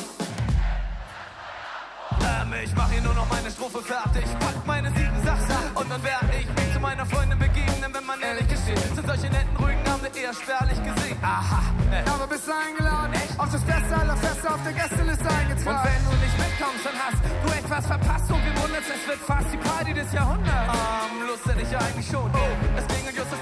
Ähm, 2.23 2.55
ich 2.65 2.75
mach 2.75 2.91
hier 2.91 3.03
nur 3.03 3.15
noch 3.15 3.29
meine 3.31 3.51
Strophe 3.51 3.81
fertig, 3.81 4.25
pack 4.41 4.67
meine 4.67 4.89
sieben 4.91 5.23
Sachsachen 5.25 5.71
und 5.75 5.91
dann 5.91 6.03
werd 6.03 6.25
ich 6.39 6.47
mich 6.47 6.73
zu 6.73 6.81
meiner 6.81 7.07
Freundin 7.07 7.39
begeben, 7.39 7.75
denn 7.83 7.95
wenn 7.95 8.05
man 8.05 8.21
ehrlich 8.21 8.49
gesteht, 8.49 8.79
sind 8.95 9.07
solche 9.07 9.31
netten, 9.31 9.57
ruhigen 9.57 9.87
Abende 9.87 10.11
eher 10.19 10.35
spärlich 10.35 10.79
gesehen. 10.83 11.17
Aha, 11.23 11.63
äh. 11.93 12.03
Aber 12.11 12.27
bist 12.27 12.49
du 12.49 12.53
eingeladen? 12.53 13.15
Auf 13.39 13.51
das 13.53 13.63
Beste 13.63 13.95
aller 13.95 14.17
Feste 14.17 14.55
auf 14.55 14.63
der 14.65 14.73
Gästeliste 14.73 15.25
Und 15.25 15.39
eingetragen. 15.39 15.89
wenn 15.89 16.03
du 16.03 16.13
nicht 16.19 16.37
mitkommst, 16.43 16.83
dann 16.83 16.99
hast 16.99 17.21
du 17.23 17.49
etwas 17.55 17.87
verpasst 17.87 18.31
und 18.33 18.45
wir 18.45 18.55
wundern 18.63 18.83
es 18.83 19.07
wird 19.07 19.23
fast 19.23 19.49
die 19.53 19.59
Party 19.59 19.95
des 19.95 20.13
Jahrhunderts. 20.13 20.67
Ähm, 20.67 21.29
Lust 21.29 21.47
hätte 21.47 21.63
ich 21.63 21.71
ja 21.71 21.79
eigentlich 21.79 22.09
schon. 22.11 22.27
Oh, 22.27 22.53
es 22.77 22.87
klingelt 22.91 23.17
just 23.17 23.31
das 23.31 23.41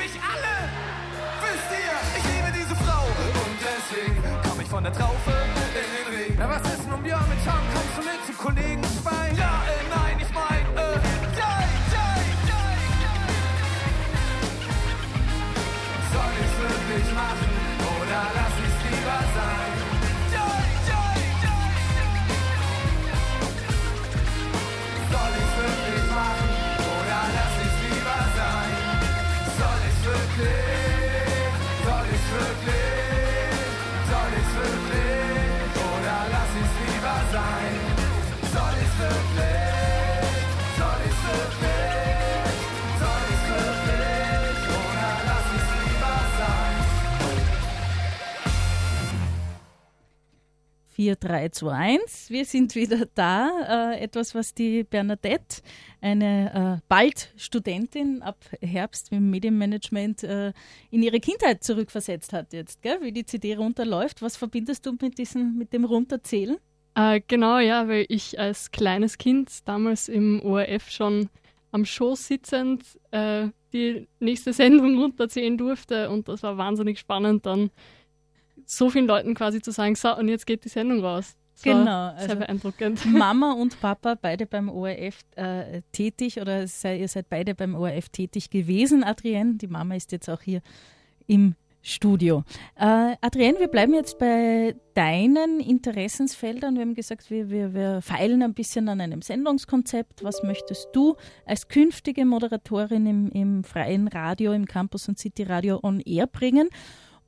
liebe 0.00 0.12
ich 0.12 0.22
alle. 0.22 0.54
Wisst 1.42 1.70
ihr, 1.70 1.94
ich 2.18 2.24
liebe 2.32 2.52
diese 2.52 2.76
Frau. 2.76 3.04
Und 3.04 3.58
deswegen 3.60 4.22
komm 4.48 4.60
ich 4.60 4.68
von 4.68 4.82
der 4.84 4.92
Traufe 4.92 5.30
in 5.30 5.74
den 5.74 6.18
Regen. 6.18 6.36
Na, 6.38 6.48
was 6.48 6.62
ist 6.72 6.88
nun 6.88 7.02
Björn 7.02 7.28
mit 7.28 7.38
Tom? 7.44 7.60
Kommst 7.74 7.96
du 7.98 8.02
mit 8.02 8.20
zum 8.26 8.36
Kollegen 8.38 8.82
Spein? 8.84 9.36
Ja, 9.36 9.62
nein, 9.90 10.09
4, 51.00 51.16
3, 51.16 51.48
2, 51.48 51.72
1. 51.72 52.28
Wir 52.28 52.44
sind 52.44 52.74
wieder 52.74 53.06
da. 53.14 53.92
Äh, 53.94 54.00
etwas, 54.00 54.34
was 54.34 54.52
die 54.52 54.84
Bernadette, 54.84 55.62
eine 56.02 56.78
äh, 56.78 56.86
bald 56.90 57.32
Studentin 57.38 58.20
ab 58.20 58.36
Herbst 58.60 59.10
im 59.10 59.30
Medienmanagement, 59.30 60.24
äh, 60.24 60.52
in 60.90 61.02
ihre 61.02 61.18
Kindheit 61.18 61.64
zurückversetzt 61.64 62.34
hat 62.34 62.52
jetzt, 62.52 62.82
gell? 62.82 62.98
wie 63.00 63.12
die 63.12 63.24
CD 63.24 63.54
runterläuft. 63.54 64.20
Was 64.20 64.36
verbindest 64.36 64.84
du 64.84 64.92
mit, 65.00 65.16
diesem, 65.16 65.56
mit 65.56 65.72
dem 65.72 65.86
Runterzählen? 65.86 66.58
Äh, 66.94 67.22
genau, 67.26 67.58
ja, 67.60 67.88
weil 67.88 68.04
ich 68.10 68.38
als 68.38 68.70
kleines 68.70 69.16
Kind 69.16 69.66
damals 69.66 70.06
im 70.06 70.42
ORF 70.44 70.90
schon 70.90 71.30
am 71.72 71.86
Schoß 71.86 72.26
sitzend 72.26 72.84
äh, 73.10 73.46
die 73.72 74.06
nächste 74.18 74.52
Sendung 74.52 74.98
runterzählen 74.98 75.56
durfte 75.56 76.10
und 76.10 76.28
das 76.28 76.42
war 76.42 76.58
wahnsinnig 76.58 76.98
spannend, 76.98 77.46
dann 77.46 77.70
so 78.70 78.88
vielen 78.88 79.06
Leuten 79.06 79.34
quasi 79.34 79.60
zu 79.60 79.72
sagen, 79.72 79.94
so, 79.96 80.16
und 80.16 80.28
jetzt 80.28 80.46
geht 80.46 80.64
die 80.64 80.68
Sendung 80.68 81.04
raus. 81.04 81.36
Das 81.54 81.62
Genau, 81.64 81.84
war 81.86 82.12
sehr 82.18 82.22
also- 82.30 82.36
beeindruckend. 82.38 83.04
Mama 83.12 83.52
und 83.52 83.80
Papa 83.80 84.14
beide 84.14 84.46
beim 84.46 84.68
ORF 84.68 85.18
äh, 85.36 85.82
tätig 85.92 86.40
oder 86.40 86.66
sei, 86.66 86.98
ihr 87.00 87.08
seid 87.08 87.28
beide 87.28 87.54
beim 87.54 87.74
ORF 87.74 88.08
tätig 88.10 88.48
gewesen, 88.48 89.02
Adrienne. 89.04 89.54
Die 89.56 89.66
Mama 89.66 89.96
ist 89.96 90.12
jetzt 90.12 90.28
auch 90.30 90.40
hier 90.40 90.62
im 91.26 91.56
Studio. 91.82 92.44
Äh, 92.76 93.16
Adrienne, 93.20 93.58
wir 93.58 93.68
bleiben 93.68 93.92
jetzt 93.94 94.18
bei 94.18 94.76
deinen 94.94 95.60
Interessensfeldern. 95.60 96.74
Wir 96.76 96.82
haben 96.82 96.94
gesagt, 96.94 97.30
wir, 97.30 97.50
wir, 97.50 97.74
wir 97.74 98.02
feilen 98.02 98.42
ein 98.42 98.54
bisschen 98.54 98.88
an 98.88 99.00
einem 99.00 99.20
Sendungskonzept. 99.22 100.22
Was 100.22 100.42
möchtest 100.42 100.88
du 100.92 101.16
als 101.44 101.68
künftige 101.68 102.24
Moderatorin 102.24 103.06
im, 103.06 103.30
im 103.32 103.64
freien 103.64 104.08
Radio, 104.08 104.52
im 104.52 104.66
Campus 104.66 105.08
und 105.08 105.18
City 105.18 105.42
Radio 105.42 105.80
on 105.82 106.00
Air 106.00 106.26
bringen? 106.26 106.68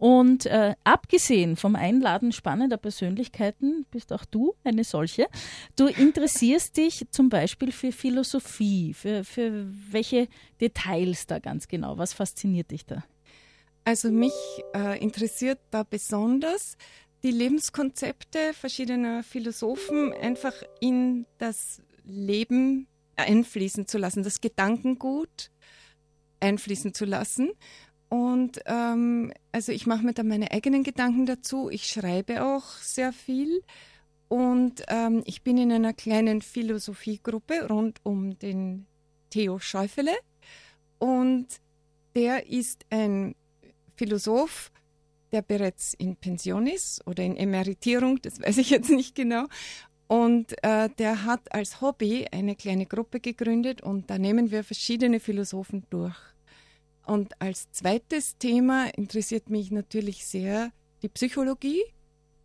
Und 0.02 0.46
äh, 0.46 0.74
abgesehen 0.82 1.54
vom 1.54 1.76
Einladen 1.76 2.32
spannender 2.32 2.76
Persönlichkeiten, 2.76 3.86
bist 3.92 4.12
auch 4.12 4.24
du 4.24 4.56
eine 4.64 4.82
solche. 4.82 5.28
Du 5.76 5.86
interessierst 5.86 6.76
dich 6.76 7.06
zum 7.12 7.28
Beispiel 7.28 7.70
für 7.70 7.92
Philosophie. 7.92 8.94
Für, 8.94 9.22
für 9.22 9.72
welche 9.92 10.26
Details 10.60 11.28
da 11.28 11.38
ganz 11.38 11.68
genau? 11.68 11.98
Was 11.98 12.14
fasziniert 12.14 12.72
dich 12.72 12.84
da? 12.84 13.04
Also 13.84 14.10
mich 14.10 14.32
äh, 14.74 15.00
interessiert 15.00 15.60
da 15.70 15.84
besonders 15.84 16.76
die 17.22 17.30
Lebenskonzepte 17.30 18.54
verschiedener 18.54 19.22
Philosophen 19.22 20.12
einfach 20.14 20.54
in 20.80 21.26
das 21.38 21.80
Leben 22.02 22.88
einfließen 23.14 23.86
zu 23.86 23.98
lassen, 23.98 24.24
das 24.24 24.40
Gedankengut 24.40 25.52
einfließen 26.40 26.92
zu 26.92 27.04
lassen. 27.04 27.52
Und 28.12 28.60
ähm, 28.66 29.32
also 29.52 29.72
ich 29.72 29.86
mache 29.86 30.04
mir 30.04 30.12
da 30.12 30.22
meine 30.22 30.50
eigenen 30.50 30.82
Gedanken 30.82 31.24
dazu. 31.24 31.70
Ich 31.70 31.86
schreibe 31.86 32.44
auch 32.44 32.66
sehr 32.82 33.10
viel. 33.10 33.62
Und 34.28 34.82
ähm, 34.88 35.22
ich 35.24 35.40
bin 35.42 35.56
in 35.56 35.72
einer 35.72 35.94
kleinen 35.94 36.42
Philosophiegruppe 36.42 37.68
rund 37.68 38.00
um 38.02 38.38
den 38.38 38.86
Theo 39.30 39.58
Schäufele. 39.58 40.12
Und 40.98 41.46
der 42.14 42.50
ist 42.50 42.84
ein 42.90 43.34
Philosoph, 43.96 44.70
der 45.32 45.40
bereits 45.40 45.94
in 45.94 46.16
Pension 46.16 46.66
ist 46.66 47.06
oder 47.06 47.24
in 47.24 47.38
Emeritierung, 47.38 48.20
das 48.20 48.42
weiß 48.42 48.58
ich 48.58 48.68
jetzt 48.68 48.90
nicht 48.90 49.14
genau. 49.14 49.46
Und 50.06 50.52
äh, 50.62 50.90
der 50.98 51.24
hat 51.24 51.50
als 51.54 51.80
Hobby 51.80 52.26
eine 52.30 52.56
kleine 52.56 52.84
Gruppe 52.84 53.20
gegründet 53.20 53.80
und 53.80 54.10
da 54.10 54.18
nehmen 54.18 54.50
wir 54.50 54.64
verschiedene 54.64 55.18
Philosophen 55.18 55.86
durch. 55.88 56.31
Und 57.06 57.40
als 57.40 57.70
zweites 57.72 58.38
Thema 58.38 58.86
interessiert 58.96 59.50
mich 59.50 59.70
natürlich 59.70 60.26
sehr 60.26 60.72
die 61.02 61.08
Psychologie. 61.08 61.82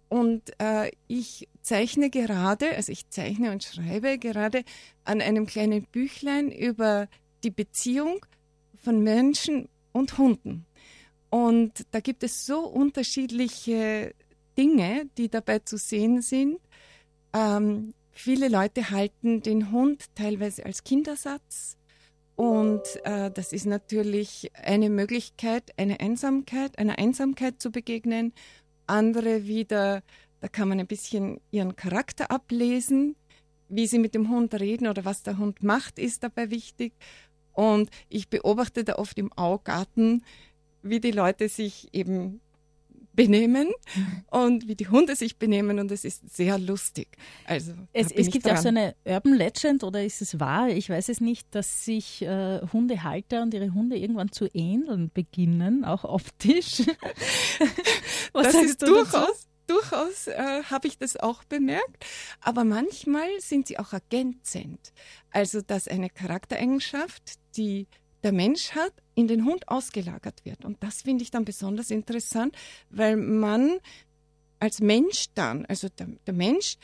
Und 0.09 0.53
äh, 0.59 0.91
ich 1.07 1.47
zeichne 1.61 2.09
gerade, 2.09 2.75
also 2.75 2.91
ich 2.91 3.09
zeichne 3.09 3.51
und 3.51 3.63
schreibe 3.63 4.17
gerade 4.17 4.63
an 5.03 5.21
einem 5.21 5.45
kleinen 5.45 5.83
Büchlein 5.83 6.51
über 6.51 7.07
die 7.43 7.51
Beziehung 7.51 8.25
von 8.77 9.03
Menschen 9.03 9.67
und 9.91 10.17
Hunden. 10.17 10.65
Und 11.29 11.85
da 11.91 11.99
gibt 11.99 12.23
es 12.23 12.45
so 12.45 12.61
unterschiedliche 12.61 14.15
Dinge, 14.57 15.09
die 15.17 15.29
dabei 15.29 15.59
zu 15.59 15.77
sehen 15.77 16.21
sind. 16.21 16.59
Ähm, 17.33 17.93
viele 18.11 18.47
Leute 18.47 18.89
halten 18.89 19.41
den 19.41 19.71
Hund 19.71 20.05
teilweise 20.15 20.65
als 20.65 20.83
Kindersatz. 20.83 21.77
Und 22.37 22.83
äh, 23.03 23.31
das 23.31 23.51
ist 23.51 23.65
natürlich 23.65 24.51
eine 24.53 24.91
Möglichkeit, 24.91 25.73
eine 25.75 25.99
Einsamkeit, 25.99 26.77
einer 26.77 26.99
Einsamkeit 26.99 27.59
zu 27.59 27.71
begegnen. 27.71 28.31
Andere 28.85 29.47
wieder, 29.47 30.03
da 30.39 30.47
kann 30.47 30.69
man 30.69 30.79
ein 30.79 30.85
bisschen 30.85 31.41
ihren 31.49 31.75
Charakter 31.75 32.29
ablesen. 32.29 33.15
Wie 33.69 33.87
sie 33.87 33.97
mit 33.97 34.13
dem 34.13 34.29
Hund 34.29 34.53
reden 34.53 34.87
oder 34.87 35.03
was 35.03 35.23
der 35.23 35.39
Hund 35.39 35.63
macht, 35.63 35.97
ist 35.97 36.21
dabei 36.21 36.51
wichtig. 36.51 36.93
Und 37.53 37.89
ich 38.07 38.29
beobachte 38.29 38.83
da 38.83 38.97
oft 38.97 39.17
im 39.17 39.33
Augarten, 39.33 40.23
wie 40.83 40.99
die 40.99 41.11
Leute 41.11 41.49
sich 41.49 41.89
eben 41.91 42.39
benehmen 43.17 43.67
und 44.31 44.67
wie 44.69 44.75
die 44.75 44.87
Hunde 44.87 45.17
sich 45.17 45.37
benehmen 45.37 45.79
und 45.79 45.91
es 45.91 46.05
ist 46.05 46.33
sehr 46.33 46.57
lustig. 46.57 47.17
Also 47.43 47.73
Es, 47.91 48.11
es 48.11 48.29
gibt 48.29 48.45
ja 48.45 48.53
auch 48.53 48.61
dran. 48.61 48.63
so 48.63 48.69
eine 48.69 48.95
Urban 49.03 49.33
Legend 49.33 49.83
oder 49.83 50.05
ist 50.05 50.21
es 50.21 50.39
wahr? 50.39 50.69
Ich 50.69 50.89
weiß 50.89 51.09
es 51.09 51.19
nicht, 51.19 51.53
dass 51.53 51.83
sich 51.83 52.21
äh, 52.21 52.61
Hundehalter 52.71 53.41
und 53.41 53.53
ihre 53.53 53.73
Hunde 53.73 53.97
irgendwann 53.97 54.31
zu 54.31 54.47
ähneln 54.53 55.11
beginnen, 55.13 55.83
auch 55.83 56.05
optisch. 56.05 56.83
Was 58.33 58.53
das 58.53 58.63
ist 58.63 58.81
du 58.83 58.85
dazu? 58.85 58.95
durchaus, 58.95 59.47
durchaus 59.65 60.27
äh, 60.27 60.63
habe 60.69 60.87
ich 60.87 60.97
das 60.99 61.17
auch 61.17 61.43
bemerkt. 61.43 62.05
Aber 62.41 62.63
manchmal 62.63 63.27
sind 63.39 63.67
sie 63.67 63.79
auch 63.79 63.93
ergänzend. 63.93 64.93
Also, 65.31 65.61
dass 65.61 65.87
eine 65.87 66.09
Charaktereigenschaft, 66.09 67.33
die 67.57 67.87
der 68.23 68.31
Mensch 68.31 68.71
hat, 68.71 68.93
in 69.17 69.27
den 69.27 69.45
Hund 69.45 69.67
ausgelagert 69.67 70.45
wird. 70.45 70.63
Und 70.63 70.81
das 70.83 71.01
finde 71.01 71.23
ich 71.23 71.31
dann 71.31 71.43
besonders 71.43 71.89
interessant, 71.89 72.55
weil 72.91 73.17
man 73.17 73.79
als 74.59 74.79
Mensch 74.79 75.25
dann, 75.33 75.65
also 75.65 75.89
der, 75.89 76.07
der 76.27 76.35
Mensch 76.35 76.77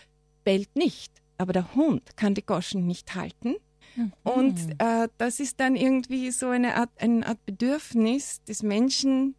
bellt 0.43 0.75
nicht, 0.75 1.13
aber 1.37 1.53
der 1.53 1.75
Hund 1.75 2.17
kann 2.17 2.33
die 2.33 2.45
Goschen 2.45 2.87
nicht 2.87 3.13
halten. 3.13 3.55
Mhm. 3.95 4.13
Und 4.23 4.59
äh, 4.79 5.09
das 5.19 5.39
ist 5.39 5.59
dann 5.59 5.75
irgendwie 5.75 6.31
so 6.31 6.47
eine 6.49 6.75
Art, 6.75 6.89
eine 6.97 7.25
Art 7.27 7.45
Bedürfnis 7.45 8.43
des 8.45 8.63
Menschen, 8.63 9.35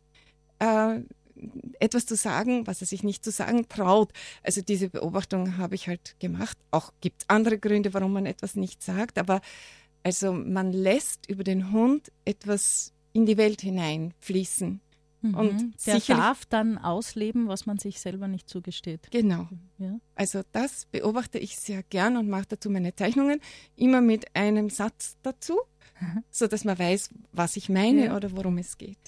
äh, 0.61 1.00
etwas 1.80 2.07
zu 2.07 2.14
sagen, 2.14 2.64
was 2.68 2.80
er 2.80 2.87
sich 2.87 3.02
nicht 3.02 3.24
zu 3.24 3.33
sagen 3.33 3.68
traut. 3.68 4.12
Also 4.44 4.62
diese 4.62 4.88
Beobachtung 4.88 5.57
habe 5.59 5.74
ich 5.74 5.88
halt 5.88 6.14
gemacht. 6.20 6.57
Auch 6.70 6.92
gibt 7.00 7.22
es 7.22 7.28
andere 7.28 7.59
Gründe, 7.59 7.92
warum 7.92 8.12
man 8.12 8.24
etwas 8.24 8.54
nicht 8.54 8.85
sagt, 8.85 9.18
aber 9.18 9.40
also 10.05 10.33
man 10.33 10.73
lässt 10.73 11.29
über 11.29 11.43
den 11.43 11.73
Hund 11.73 12.12
etwas 12.25 12.93
in 13.12 13.27
die 13.27 13.37
Welt 13.37 13.62
hineinfließen. 13.62 14.81
Mhm. 15.23 15.35
Und 15.35 15.87
der 15.87 15.99
darf 16.01 16.45
dann 16.45 16.77
ausleben, 16.77 17.49
was 17.49 17.64
man 17.64 17.79
sich 17.79 17.99
selber 17.99 18.29
nicht 18.29 18.49
zugesteht. 18.49 19.09
Genau. 19.11 19.49
Ja. 19.79 19.99
Also 20.14 20.43
das 20.53 20.85
beobachte 20.87 21.38
ich 21.38 21.57
sehr 21.57 21.83
gern 21.83 22.19
und 22.19 22.29
mache 22.29 22.45
dazu 22.51 22.69
meine 22.69 22.95
Zeichnungen 22.95 23.40
immer 23.77 24.03
mit 24.03 24.37
einem 24.37 24.69
Satz 24.69 25.17
dazu, 25.23 25.59
so 26.31 26.47
dass 26.47 26.64
man 26.64 26.79
weiß, 26.79 27.09
was 27.33 27.57
ich 27.57 27.71
meine 27.71 28.07
ja. 28.07 28.17
oder 28.17 28.31
worum 28.33 28.59
es 28.59 28.77
geht. 28.77 28.99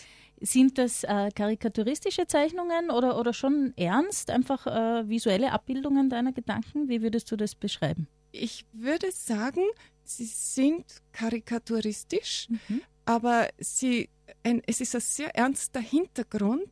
Sind 0.40 0.78
das 0.78 1.04
äh, 1.04 1.30
karikaturistische 1.34 2.26
Zeichnungen 2.26 2.90
oder, 2.90 3.18
oder 3.18 3.32
schon 3.32 3.72
ernst, 3.76 4.30
einfach 4.30 4.66
äh, 4.66 5.08
visuelle 5.08 5.52
Abbildungen 5.52 6.08
deiner 6.08 6.32
Gedanken? 6.32 6.88
Wie 6.88 7.02
würdest 7.02 7.30
du 7.30 7.36
das 7.36 7.54
beschreiben? 7.54 8.06
Ich 8.32 8.66
würde 8.72 9.10
sagen, 9.12 9.62
sie 10.08 10.24
sind 10.24 10.84
karikaturistisch, 11.12 12.48
mhm. 12.48 12.82
aber 13.04 13.48
sie, 13.58 14.08
ein, 14.42 14.62
es 14.66 14.80
ist 14.80 14.94
ein 14.94 15.00
sehr 15.00 15.34
ernster 15.34 15.80
Hintergrund, 15.80 16.70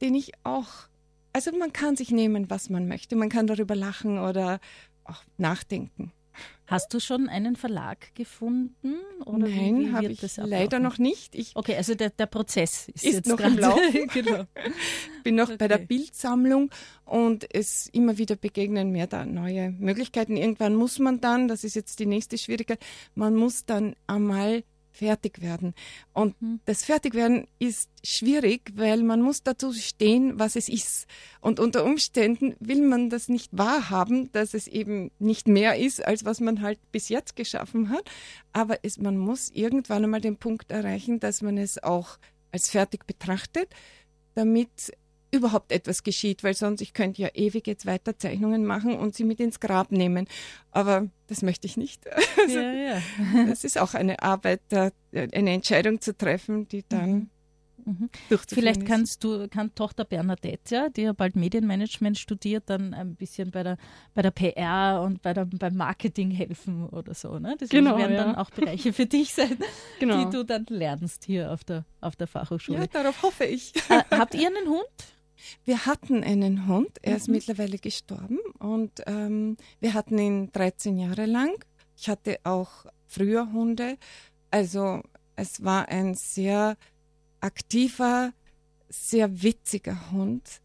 den 0.00 0.14
ich 0.14 0.32
auch, 0.44 0.88
also 1.32 1.56
man 1.56 1.72
kann 1.72 1.96
sich 1.96 2.10
nehmen, 2.10 2.50
was 2.50 2.70
man 2.70 2.88
möchte, 2.88 3.16
man 3.16 3.28
kann 3.28 3.46
darüber 3.46 3.74
lachen 3.74 4.18
oder 4.18 4.60
auch 5.04 5.22
nachdenken. 5.36 6.12
Hast 6.66 6.92
du 6.92 7.00
schon 7.00 7.30
einen 7.30 7.56
Verlag 7.56 8.14
gefunden? 8.14 8.96
Nein, 9.26 9.94
habe 9.94 10.12
ich 10.12 10.20
leider 10.36 10.78
noch 10.78 10.98
nicht. 10.98 11.34
Ich 11.34 11.56
okay, 11.56 11.76
also 11.76 11.94
der, 11.94 12.10
der 12.10 12.26
Prozess 12.26 12.88
ist, 12.88 13.04
ist 13.04 13.14
jetzt 13.14 13.26
noch 13.26 13.40
im 13.40 13.58
Laufe. 13.58 14.06
genau. 14.12 14.44
Bin 15.24 15.34
noch 15.34 15.48
okay. 15.48 15.56
bei 15.58 15.68
der 15.68 15.78
Bildsammlung 15.78 16.70
und 17.06 17.46
es 17.54 17.86
immer 17.88 18.18
wieder 18.18 18.36
begegnen 18.36 18.90
mir 18.90 19.06
da 19.06 19.24
neue 19.24 19.70
Möglichkeiten. 19.70 20.36
Irgendwann 20.36 20.74
muss 20.74 20.98
man 20.98 21.20
dann, 21.22 21.48
das 21.48 21.64
ist 21.64 21.74
jetzt 21.74 22.00
die 22.00 22.06
nächste 22.06 22.36
Schwierigkeit, 22.36 22.80
man 23.14 23.34
muss 23.34 23.64
dann 23.64 23.96
einmal 24.06 24.62
fertig 24.98 25.40
werden. 25.40 25.74
Und 26.12 26.40
mhm. 26.42 26.60
das 26.64 26.84
Fertigwerden 26.84 27.46
ist 27.58 27.88
schwierig, 28.04 28.72
weil 28.74 29.02
man 29.02 29.22
muss 29.22 29.42
dazu 29.42 29.72
stehen, 29.72 30.38
was 30.38 30.56
es 30.56 30.68
ist. 30.68 31.06
Und 31.40 31.60
unter 31.60 31.84
Umständen 31.84 32.56
will 32.58 32.82
man 32.82 33.08
das 33.08 33.28
nicht 33.28 33.56
wahrhaben, 33.56 34.30
dass 34.32 34.54
es 34.54 34.66
eben 34.66 35.10
nicht 35.18 35.48
mehr 35.48 35.76
ist, 35.76 36.04
als 36.04 36.24
was 36.24 36.40
man 36.40 36.60
halt 36.60 36.78
bis 36.92 37.08
jetzt 37.08 37.36
geschaffen 37.36 37.90
hat. 37.90 38.10
Aber 38.52 38.78
es, 38.82 38.98
man 38.98 39.16
muss 39.16 39.50
irgendwann 39.50 40.04
einmal 40.04 40.20
den 40.20 40.36
Punkt 40.36 40.70
erreichen, 40.70 41.20
dass 41.20 41.42
man 41.42 41.56
es 41.56 41.82
auch 41.82 42.18
als 42.50 42.68
fertig 42.70 43.06
betrachtet, 43.06 43.68
damit 44.34 44.92
überhaupt 45.30 45.72
etwas 45.72 46.02
geschieht, 46.02 46.42
weil 46.42 46.54
sonst 46.54 46.80
ich 46.80 46.92
könnte 46.92 47.22
ja 47.22 47.28
ewig 47.34 47.66
jetzt 47.66 47.86
weiter 47.86 48.18
Zeichnungen 48.18 48.64
machen 48.64 48.96
und 48.96 49.14
sie 49.14 49.24
mit 49.24 49.40
ins 49.40 49.60
Grab 49.60 49.92
nehmen. 49.92 50.26
Aber 50.70 51.08
das 51.26 51.42
möchte 51.42 51.66
ich 51.66 51.76
nicht. 51.76 52.04
Also, 52.40 52.60
ja, 52.60 52.72
ja. 52.72 53.02
das 53.46 53.64
ist 53.64 53.78
auch 53.78 53.94
eine 53.94 54.22
Arbeit, 54.22 54.60
eine 54.72 55.50
Entscheidung 55.50 56.00
zu 56.00 56.16
treffen, 56.16 56.68
die 56.68 56.84
dann 56.88 57.10
mhm. 57.10 57.30
Mhm. 57.88 58.10
Vielleicht 58.48 58.84
kannst 58.86 59.24
du, 59.24 59.48
kann 59.48 59.74
Tochter 59.74 60.04
Bernadette, 60.04 60.74
ja, 60.74 60.88
die 60.90 61.02
ja 61.02 61.12
bald 61.12 61.36
Medienmanagement 61.36 62.18
studiert, 62.18 62.64
dann 62.66 62.92
ein 62.92 63.16
bisschen 63.16 63.50
bei 63.50 63.62
der, 63.62 63.78
bei 64.14 64.22
der 64.22 64.30
PR 64.30 65.02
und 65.02 65.22
bei 65.22 65.32
der, 65.32 65.46
beim 65.46 65.74
Marketing 65.74 66.30
helfen 66.30 66.86
oder 66.88 67.14
so. 67.14 67.38
Ne? 67.38 67.56
Das 67.58 67.70
genau, 67.70 67.96
werden 67.96 68.14
ja. 68.14 68.24
dann 68.24 68.34
auch 68.34 68.50
Bereiche 68.50 68.92
für 68.92 69.06
dich 69.06 69.32
sein, 69.32 69.58
genau. 70.00 70.24
die 70.24 70.36
du 70.36 70.44
dann 70.44 70.66
lernst 70.68 71.24
hier 71.24 71.50
auf 71.50 71.64
der, 71.64 71.84
auf 72.00 72.14
der 72.16 72.26
Fachhochschule. 72.26 72.80
Ja, 72.80 72.86
darauf 72.86 73.22
hoffe 73.22 73.44
ich. 73.44 73.74
Äh, 73.88 74.02
habt 74.10 74.34
ihr 74.34 74.48
einen 74.48 74.68
Hund? 74.68 75.17
Wir 75.64 75.86
hatten 75.86 76.24
einen 76.24 76.66
Hund, 76.66 76.98
er 77.02 77.16
ist 77.16 77.28
mhm. 77.28 77.34
mittlerweile 77.34 77.78
gestorben 77.78 78.38
und 78.58 79.02
ähm, 79.06 79.56
wir 79.80 79.94
hatten 79.94 80.18
ihn 80.18 80.52
13 80.52 80.98
Jahre 80.98 81.26
lang. 81.26 81.64
Ich 81.96 82.08
hatte 82.08 82.38
auch 82.44 82.86
früher 83.06 83.52
Hunde. 83.52 83.96
Also 84.50 85.02
es 85.36 85.62
war 85.62 85.88
ein 85.88 86.14
sehr 86.14 86.76
aktiver, 87.40 88.32
sehr 88.88 89.42
witziger 89.42 90.10
Hund. 90.10 90.60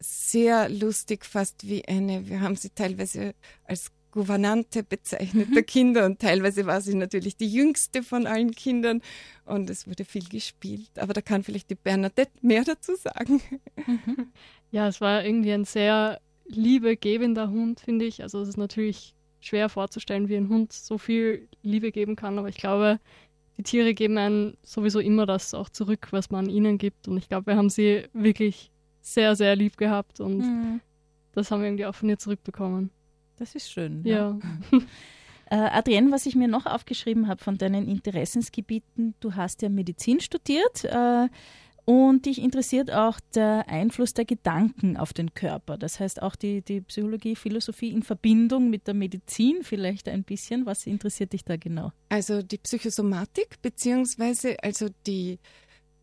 Sehr 0.00 0.68
lustig, 0.68 1.24
fast 1.24 1.68
wie 1.68 1.86
eine, 1.86 2.28
wir 2.28 2.40
haben 2.40 2.56
sie 2.56 2.70
teilweise 2.70 3.34
als 3.64 3.92
Gouvernante 4.12 4.84
bezeichnet 4.84 5.48
der 5.54 5.62
mhm. 5.62 5.66
Kinder 5.66 6.06
und 6.06 6.20
teilweise 6.20 6.66
war 6.66 6.80
sie 6.80 6.94
natürlich 6.94 7.36
die 7.36 7.52
jüngste 7.52 8.02
von 8.02 8.26
allen 8.26 8.52
Kindern 8.52 9.02
und 9.44 9.68
es 9.68 9.88
wurde 9.88 10.04
viel 10.04 10.28
gespielt. 10.28 10.90
Aber 10.98 11.12
da 11.14 11.20
kann 11.20 11.42
vielleicht 11.42 11.70
die 11.70 11.74
Bernadette 11.74 12.32
mehr 12.42 12.62
dazu 12.62 12.94
sagen. 12.94 13.40
Mhm. 13.86 14.28
Ja, 14.70 14.88
es 14.88 15.00
war 15.00 15.24
irgendwie 15.24 15.52
ein 15.52 15.64
sehr 15.64 16.20
liebegebender 16.46 17.50
Hund, 17.50 17.80
finde 17.80 18.04
ich. 18.04 18.22
Also 18.22 18.40
es 18.40 18.50
ist 18.50 18.56
natürlich 18.56 19.14
schwer 19.40 19.68
vorzustellen, 19.68 20.28
wie 20.28 20.36
ein 20.36 20.48
Hund 20.48 20.72
so 20.72 20.98
viel 20.98 21.48
Liebe 21.62 21.90
geben 21.90 22.14
kann, 22.16 22.38
aber 22.38 22.48
ich 22.48 22.56
glaube, 22.56 23.00
die 23.56 23.62
Tiere 23.64 23.94
geben 23.94 24.18
einem 24.18 24.56
sowieso 24.62 24.98
immer 25.00 25.26
das 25.26 25.52
auch 25.54 25.68
zurück, 25.68 26.08
was 26.10 26.30
man 26.30 26.48
ihnen 26.48 26.78
gibt. 26.78 27.08
Und 27.08 27.18
ich 27.18 27.28
glaube, 27.28 27.48
wir 27.48 27.56
haben 27.56 27.70
sie 27.70 28.04
wirklich 28.12 28.70
sehr, 29.00 29.36
sehr 29.36 29.56
lieb 29.56 29.76
gehabt 29.76 30.20
und 30.20 30.38
mhm. 30.38 30.80
das 31.32 31.50
haben 31.50 31.60
wir 31.60 31.68
irgendwie 31.68 31.86
auch 31.86 31.94
von 31.94 32.08
ihr 32.08 32.18
zurückbekommen. 32.18 32.90
Das 33.36 33.54
ist 33.54 33.70
schön. 33.70 34.02
Ja. 34.04 34.38
ja. 34.70 34.78
äh, 35.50 35.56
Adrienne, 35.56 36.10
was 36.10 36.26
ich 36.26 36.36
mir 36.36 36.48
noch 36.48 36.66
aufgeschrieben 36.66 37.28
habe 37.28 37.42
von 37.42 37.58
deinen 37.58 37.88
Interessensgebieten, 37.88 39.14
du 39.20 39.34
hast 39.34 39.62
ja 39.62 39.68
Medizin 39.68 40.20
studiert. 40.20 40.84
Äh, 40.84 41.28
und 41.84 42.26
dich 42.26 42.40
interessiert 42.40 42.92
auch 42.92 43.18
der 43.34 43.68
Einfluss 43.68 44.14
der 44.14 44.24
Gedanken 44.24 44.96
auf 44.96 45.12
den 45.12 45.34
Körper. 45.34 45.76
Das 45.76 45.98
heißt 45.98 46.22
auch 46.22 46.36
die, 46.36 46.62
die 46.62 46.80
Psychologie, 46.80 47.34
Philosophie 47.34 47.90
in 47.90 48.04
Verbindung 48.04 48.70
mit 48.70 48.86
der 48.86 48.94
Medizin 48.94 49.62
vielleicht 49.62 50.08
ein 50.08 50.22
bisschen. 50.22 50.64
Was 50.64 50.86
interessiert 50.86 51.32
dich 51.32 51.44
da 51.44 51.56
genau? 51.56 51.90
Also 52.08 52.42
die 52.42 52.58
Psychosomatik, 52.58 53.60
beziehungsweise 53.62 54.62
also 54.62 54.90
die, 55.08 55.40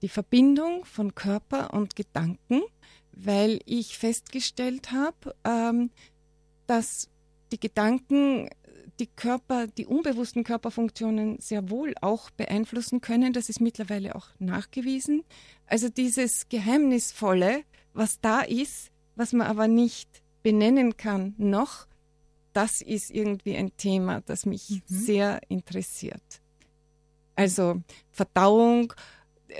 die 0.01 0.09
Verbindung 0.09 0.83
von 0.83 1.15
Körper 1.15 1.73
und 1.73 1.95
Gedanken, 1.95 2.61
weil 3.13 3.61
ich 3.65 3.97
festgestellt 3.97 4.91
habe, 4.91 5.33
ähm, 5.45 5.91
dass 6.67 7.09
die 7.51 7.59
Gedanken 7.59 8.49
die 8.99 9.07
Körper, 9.07 9.67
die 9.67 9.85
unbewussten 9.85 10.43
Körperfunktionen 10.43 11.39
sehr 11.39 11.69
wohl 11.69 11.93
auch 12.01 12.29
beeinflussen 12.31 13.01
können. 13.01 13.33
Das 13.33 13.49
ist 13.49 13.61
mittlerweile 13.61 14.15
auch 14.15 14.27
nachgewiesen. 14.39 15.23
Also 15.65 15.89
dieses 15.89 16.49
Geheimnisvolle, 16.49 17.63
was 17.93 18.19
da 18.19 18.41
ist, 18.41 18.91
was 19.15 19.33
man 19.33 19.47
aber 19.47 19.67
nicht 19.67 20.21
benennen 20.43 20.97
kann 20.97 21.33
noch, 21.37 21.87
das 22.53 22.81
ist 22.81 23.11
irgendwie 23.11 23.55
ein 23.55 23.75
Thema, 23.77 24.21
das 24.21 24.45
mich 24.45 24.69
mhm. 24.69 24.81
sehr 24.85 25.41
interessiert. 25.47 26.41
Also 27.35 27.81
Verdauung, 28.11 28.93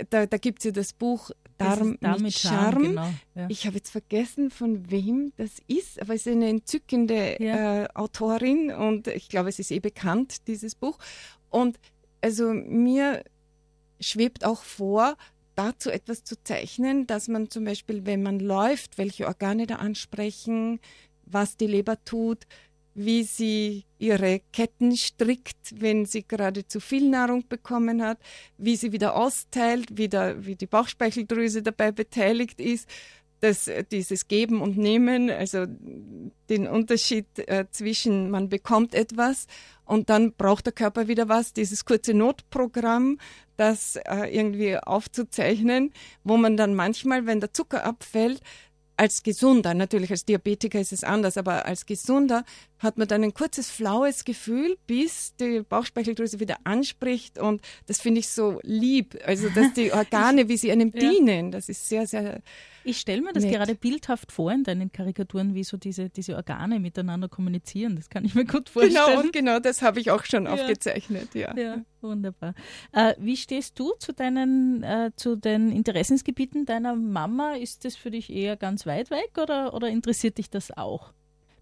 da, 0.10 0.26
da 0.26 0.38
gibt 0.38 0.60
es 0.60 0.66
ja 0.66 0.72
das 0.72 0.92
Buch 0.94 1.32
Darm, 1.60 1.98
Darm 2.00 2.22
mit 2.22 2.34
Charme. 2.34 2.84
Genau, 2.84 3.10
ja. 3.36 3.46
Ich 3.50 3.68
habe 3.68 3.76
jetzt 3.76 3.92
vergessen, 3.92 4.50
von 4.50 4.90
wem 4.90 5.34
das 5.38 5.58
ist, 5.68 6.02
aber 6.02 6.16
es 6.16 6.26
ist 6.26 6.34
eine 6.34 6.48
entzückende 6.48 7.42
ja. 7.44 7.84
äh, 7.84 7.88
Autorin 7.94 8.72
und 8.72 9.08
ich 9.08 9.30
glaube, 9.30 9.50
es 9.50 9.60
ist 9.60 9.72
eh 9.72 9.80
bekannt, 9.80 10.48
dieses 10.48 10.76
Buch. 10.76 10.98
Und 11.50 11.80
also 12.22 12.54
mir 12.54 13.24
schwebt 14.00 14.46
auch 14.46 14.64
vor, 14.64 15.18
dazu 15.56 15.90
etwas 15.90 16.24
zu 16.24 16.42
zeichnen, 16.42 17.06
dass 17.06 17.28
man 17.28 17.50
zum 17.50 17.66
Beispiel, 17.66 18.06
wenn 18.06 18.24
man 18.24 18.40
läuft, 18.40 18.98
welche 18.98 19.28
Organe 19.28 19.68
da 19.68 19.76
ansprechen, 19.76 20.80
was 21.26 21.58
die 21.58 21.68
Leber 21.68 22.04
tut, 22.06 22.48
wie 22.94 23.24
sie 23.24 23.86
ihre 23.98 24.42
Ketten 24.52 24.96
strickt, 24.96 25.80
wenn 25.80 26.06
sie 26.06 26.28
gerade 26.28 26.68
zu 26.68 26.80
viel 26.80 27.10
Nahrung 27.10 27.48
bekommen 27.48 28.02
hat, 28.02 28.20
wie 28.58 28.76
sie 28.76 28.92
wieder 28.92 29.16
austeilt, 29.16 29.98
wie, 29.98 30.12
wie 30.12 30.56
die 30.56 30.68
Bauchspeicheldrüse 30.68 31.62
dabei 31.62 31.92
beteiligt 31.92 32.60
ist, 32.60 32.90
dass 33.42 33.70
dieses 33.92 34.28
Geben 34.28 34.62
und 34.62 34.78
Nehmen, 34.78 35.30
also 35.30 35.66
den 36.50 36.68
Unterschied 36.68 37.26
äh, 37.48 37.66
zwischen 37.72 38.30
man 38.30 38.50
bekommt 38.50 38.94
etwas 38.94 39.48
und 39.86 40.10
dann 40.10 40.34
braucht 40.34 40.66
der 40.66 40.74
Körper 40.74 41.08
wieder 41.08 41.30
was, 41.30 41.54
dieses 41.54 41.86
kurze 41.86 42.14
Notprogramm, 42.14 43.18
das 43.56 43.96
äh, 43.96 44.36
irgendwie 44.36 44.78
aufzuzeichnen, 44.78 45.94
wo 46.24 46.38
man 46.38 46.58
dann 46.58 46.76
manchmal, 46.76 47.26
wenn 47.26 47.40
der 47.40 47.54
Zucker 47.54 47.86
abfällt, 47.86 48.42
als 48.98 49.24
Gesunder, 49.24 49.74
natürlich 49.74 50.12
als 50.12 50.26
Diabetiker 50.26 50.80
ist 50.80 50.92
es 50.92 51.06
anders, 51.06 51.38
aber 51.38 51.66
als 51.66 51.86
Gesunder 51.86 52.44
hat 52.80 52.98
man 52.98 53.08
dann 53.08 53.24
ein 53.24 53.34
kurzes, 53.34 53.70
flaues 53.70 54.24
Gefühl, 54.26 54.78
bis 54.88 55.36
die 55.36 55.62
Bauchspeicheldrüse 55.62 56.40
wieder 56.40 56.58
anspricht 56.64 57.38
und 57.38 57.62
das 57.86 58.02
finde 58.02 58.20
ich 58.20 58.30
so 58.30 58.60
lieb. 58.64 59.18
Also, 59.26 59.50
dass 59.50 59.74
die 59.74 59.92
Organe, 59.94 60.50
wie 60.50 60.58
sie 60.58 60.72
einem 60.72 60.92
Ja. 60.96 61.00
dienen, 61.12 61.52
das 61.52 61.70
ist 61.70 61.88
sehr, 61.88 62.08
sehr 62.08 62.42
Ich 62.84 63.00
stelle 63.00 63.22
mir 63.22 63.34
das 63.34 63.44
Nett. 63.44 63.54
gerade 63.54 63.76
bildhaft 63.76 64.32
vor 64.32 64.52
in 64.52 64.64
deinen 64.64 64.92
Karikaturen, 64.92 65.54
wie 65.54 65.64
so 65.66 65.76
diese, 65.78 66.10
diese 66.10 66.36
Organe 66.36 66.80
miteinander 66.80 67.28
kommunizieren. 67.28 67.96
Das 67.98 68.10
kann 68.10 68.24
ich 68.26 68.34
mir 68.34 68.46
gut 68.46 68.72
Genau, 68.74 68.90
vorstellen. 68.90 69.20
und 69.20 69.34
genau 69.34 69.60
das 69.60 69.82
habe 69.82 70.00
ich 70.00 70.10
auch 70.12 70.24
schon 70.24 70.46
Ja. 70.46 70.54
aufgezeichnet, 70.54 71.36
ja. 71.36 71.54
Ja, 71.58 71.84
wunderbar. 72.02 72.54
Äh, 72.94 73.14
wie 73.20 73.36
stehst 73.36 73.78
du 73.78 73.94
zu 74.00 74.14
deinen, 74.14 74.82
äh, 74.84 75.12
zu 75.18 75.36
den 75.36 75.72
Interessensgebieten 75.72 76.66
deiner 76.66 76.96
Mama? 76.96 77.56
Ist 77.56 77.84
das 77.84 77.96
für 77.98 78.10
dich 78.12 78.30
eher 78.32 78.56
ganz 78.56 78.86
weit 78.86 79.12
weg 79.12 79.32
oder, 79.42 79.74
oder 79.74 79.90
interessiert 79.90 80.38
dich 80.38 80.50
das 80.50 80.72
auch? 80.78 81.14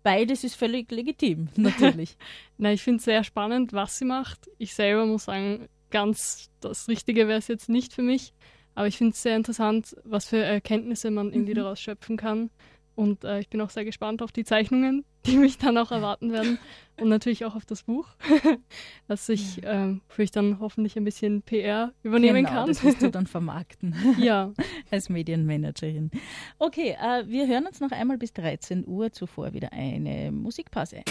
Beides 0.08 0.43
ist 0.46 0.56
völlig 0.56 0.89
legitim, 0.91 1.50
natürlich. 1.58 2.15
Na, 2.58 2.72
ich 2.72 2.82
finde 2.82 3.00
es 3.00 3.04
sehr 3.04 3.24
spannend, 3.26 3.74
was 3.74 3.98
sie 3.98 4.06
macht. 4.06 4.50
Ich 4.58 4.74
selber 4.74 5.06
muss 5.06 5.26
sagen, 5.26 5.67
ganz 5.89 6.50
das 6.62 6.88
Richtige 6.88 7.28
wäre 7.28 7.39
es 7.39 7.50
jetzt 7.50 7.67
nicht 7.67 7.91
für 7.93 8.04
mich. 8.04 8.34
Aber 8.74 8.88
ich 8.88 8.98
finde 8.98 9.12
es 9.12 9.22
sehr 9.22 9.36
interessant, 9.36 9.96
was 10.06 10.26
für 10.30 10.38
Erkenntnisse 10.38 11.12
man 11.12 11.34
irgendwie 11.34 11.52
Mhm. 11.54 11.58
daraus 11.58 11.82
schöpfen 11.82 12.15
kann. 12.15 12.52
Und 12.97 13.23
äh, 13.23 13.39
ich 13.39 13.49
bin 13.49 13.62
auch 13.62 13.69
sehr 13.69 13.86
gespannt 13.86 14.23
auf 14.23 14.31
die 14.31 14.43
Zeichnungen, 14.43 15.05
die 15.27 15.38
mich 15.38 15.60
dann 15.60 15.77
auch 15.77 15.91
erwarten 15.91 16.31
werden. 16.31 16.57
Und 16.99 17.10
natürlich 17.10 17.45
auch 17.45 17.55
auf 17.55 17.63
das 17.63 17.83
Buch, 17.83 18.07
das 19.07 19.29
ich, 19.29 19.62
ähm, 19.63 20.01
für 20.10 20.23
ich 20.23 20.31
dann 20.31 20.60
hoffentlich 20.60 20.97
ein 20.97 21.03
bisschen 21.03 21.43
PR 21.43 21.93
übernehmen 22.01 22.43
genau, 22.43 22.49
kann. 22.49 22.67
das 22.67 22.83
wirst 22.83 23.03
du 23.03 23.12
dann 23.12 23.27
vermarkten 23.27 23.95
ja, 24.17 24.51
als 24.89 25.10
Medienmanagerin. 25.10 26.10
Okay, 26.57 26.97
äh, 26.99 27.27
wir 27.27 27.45
hören 27.45 27.67
uns 27.67 27.79
noch 27.81 27.91
einmal 27.91 28.17
bis 28.17 28.33
13 28.33 28.88
Uhr, 28.88 29.12
zuvor 29.12 29.53
wieder 29.53 29.71
eine 29.73 30.31
Musikpause. 30.31 31.03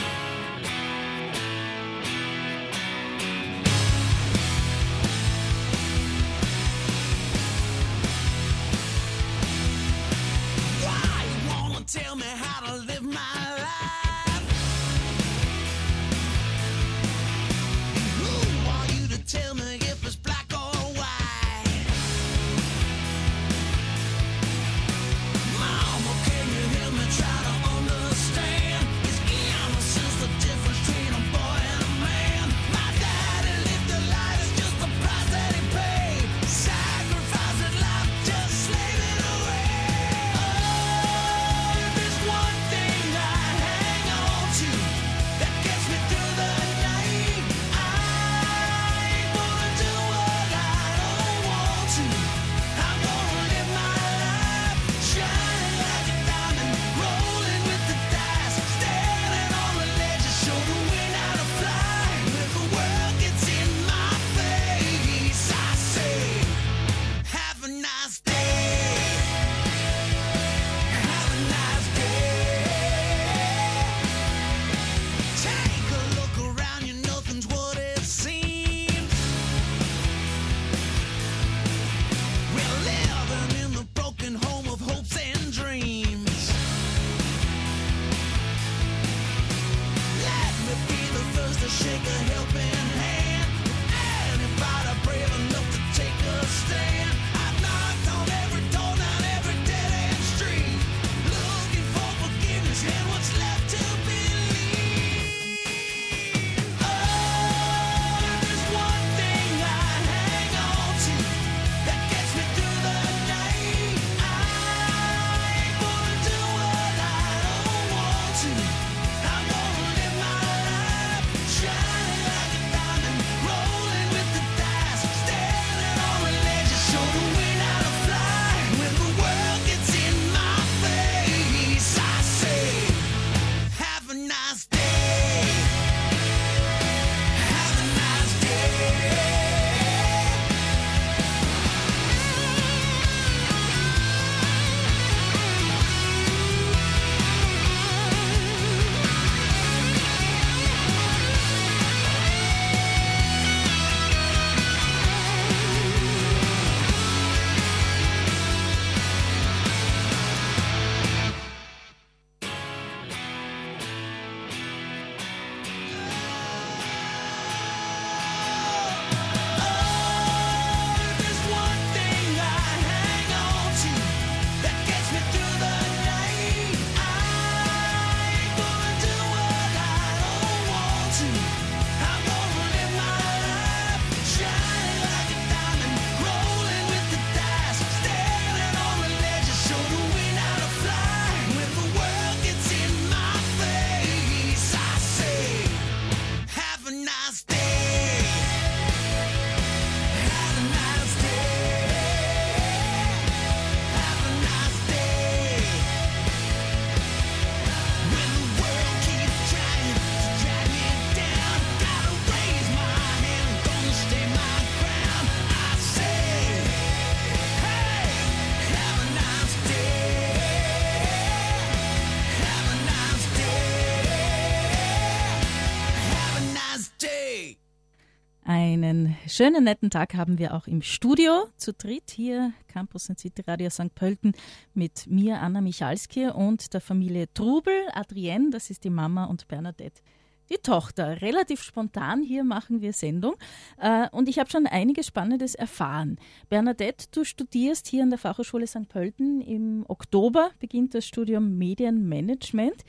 Schönen, 229.37 229.65
netten 229.65 229.91
Tag 229.91 230.15
haben 230.15 230.39
wir 230.39 230.55
auch 230.55 230.67
im 230.67 230.81
Studio 230.81 231.45
zu 231.59 231.75
dritt 231.75 232.11
hier, 232.11 232.55
Campus 232.69 233.11
und 233.11 233.19
City 233.19 233.43
Radio 233.47 233.69
St. 233.69 233.95
Pölten, 233.95 234.33
mit 234.73 235.07
mir, 235.09 235.43
Anna 235.43 235.61
Michalski 235.61 236.29
und 236.29 236.73
der 236.73 236.81
Familie 236.81 237.31
Trubel, 237.35 237.75
Adrienne, 237.93 238.49
das 238.49 238.71
ist 238.71 238.85
die 238.85 238.89
Mama, 238.89 239.27
und 239.27 239.47
Bernadette, 239.47 240.01
die 240.49 240.57
Tochter. 240.57 241.21
Relativ 241.21 241.63
spontan 241.63 242.23
hier 242.23 242.45
machen 242.45 242.81
wir 242.81 242.95
Sendung 242.95 243.35
äh, 243.79 244.09
und 244.11 244.31
ich 244.31 244.39
habe 244.39 244.49
schon 244.49 244.67
einiges 244.67 245.09
Spannendes 245.09 245.55
erfahren. 245.55 246.17
Bernadette, 246.49 247.09
du 247.11 247.23
studierst 247.23 247.89
hier 247.89 248.05
an 248.05 248.11
der 248.11 248.19
Fachhochschule 248.19 248.67
St. 248.67 248.89
Pölten. 248.89 249.43
Im 249.43 249.85
Oktober 249.87 250.51
beginnt 250.61 250.95
das 250.95 251.07
Studium 251.07 251.59
Medienmanagement. 251.59 252.85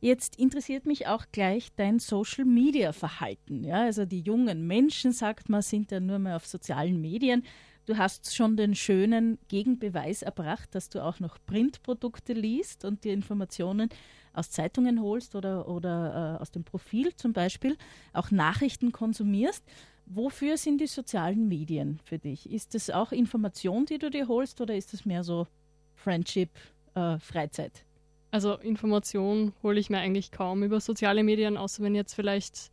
Jetzt 0.00 0.36
interessiert 0.36 0.86
mich 0.86 1.06
auch 1.06 1.26
gleich 1.30 1.68
dein 1.76 1.98
Social 1.98 2.46
Media 2.46 2.92
Verhalten. 2.92 3.64
Ja, 3.64 3.82
also 3.82 4.06
die 4.06 4.20
jungen 4.20 4.66
Menschen, 4.66 5.12
sagt 5.12 5.50
man, 5.50 5.60
sind 5.60 5.90
ja 5.90 6.00
nur 6.00 6.18
mehr 6.18 6.36
auf 6.36 6.46
sozialen 6.46 7.02
Medien. 7.02 7.44
Du 7.84 7.98
hast 7.98 8.34
schon 8.34 8.56
den 8.56 8.74
schönen 8.74 9.38
Gegenbeweis 9.48 10.22
erbracht, 10.22 10.74
dass 10.74 10.88
du 10.88 11.04
auch 11.04 11.20
noch 11.20 11.36
Printprodukte 11.44 12.32
liest 12.32 12.86
und 12.86 13.04
dir 13.04 13.12
Informationen 13.12 13.90
aus 14.32 14.50
Zeitungen 14.50 15.02
holst 15.02 15.34
oder, 15.34 15.68
oder 15.68 16.36
äh, 16.36 16.40
aus 16.40 16.50
dem 16.50 16.64
Profil 16.64 17.14
zum 17.16 17.34
Beispiel, 17.34 17.76
auch 18.14 18.30
Nachrichten 18.30 18.92
konsumierst. 18.92 19.64
Wofür 20.06 20.56
sind 20.56 20.80
die 20.80 20.86
sozialen 20.86 21.46
Medien 21.46 22.00
für 22.04 22.18
dich? 22.18 22.50
Ist 22.50 22.74
das 22.74 22.88
auch 22.88 23.12
Information, 23.12 23.84
die 23.84 23.98
du 23.98 24.10
dir 24.10 24.28
holst 24.28 24.60
oder 24.62 24.74
ist 24.74 24.94
das 24.94 25.04
mehr 25.04 25.24
so 25.24 25.46
Friendship, 25.94 26.50
äh, 26.94 27.18
Freizeit? 27.18 27.84
Also 28.30 28.54
Information 28.58 29.52
hole 29.62 29.80
ich 29.80 29.90
mir 29.90 29.98
eigentlich 29.98 30.30
kaum 30.30 30.62
über 30.62 30.80
soziale 30.80 31.24
Medien, 31.24 31.56
außer 31.56 31.82
wenn 31.82 31.94
jetzt 31.94 32.14
vielleicht 32.14 32.70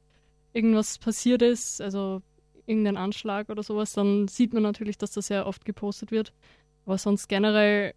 irgendwas 0.53 0.99
passiert 0.99 1.41
ist, 1.41 1.81
also 1.81 2.21
irgendein 2.65 2.97
Anschlag 2.97 3.49
oder 3.49 3.63
sowas, 3.63 3.93
dann 3.93 4.27
sieht 4.27 4.53
man 4.53 4.63
natürlich, 4.63 4.97
dass 4.97 5.11
das 5.11 5.27
sehr 5.27 5.47
oft 5.47 5.65
gepostet 5.65 6.11
wird. 6.11 6.33
Aber 6.85 6.97
sonst 6.97 7.27
generell 7.27 7.93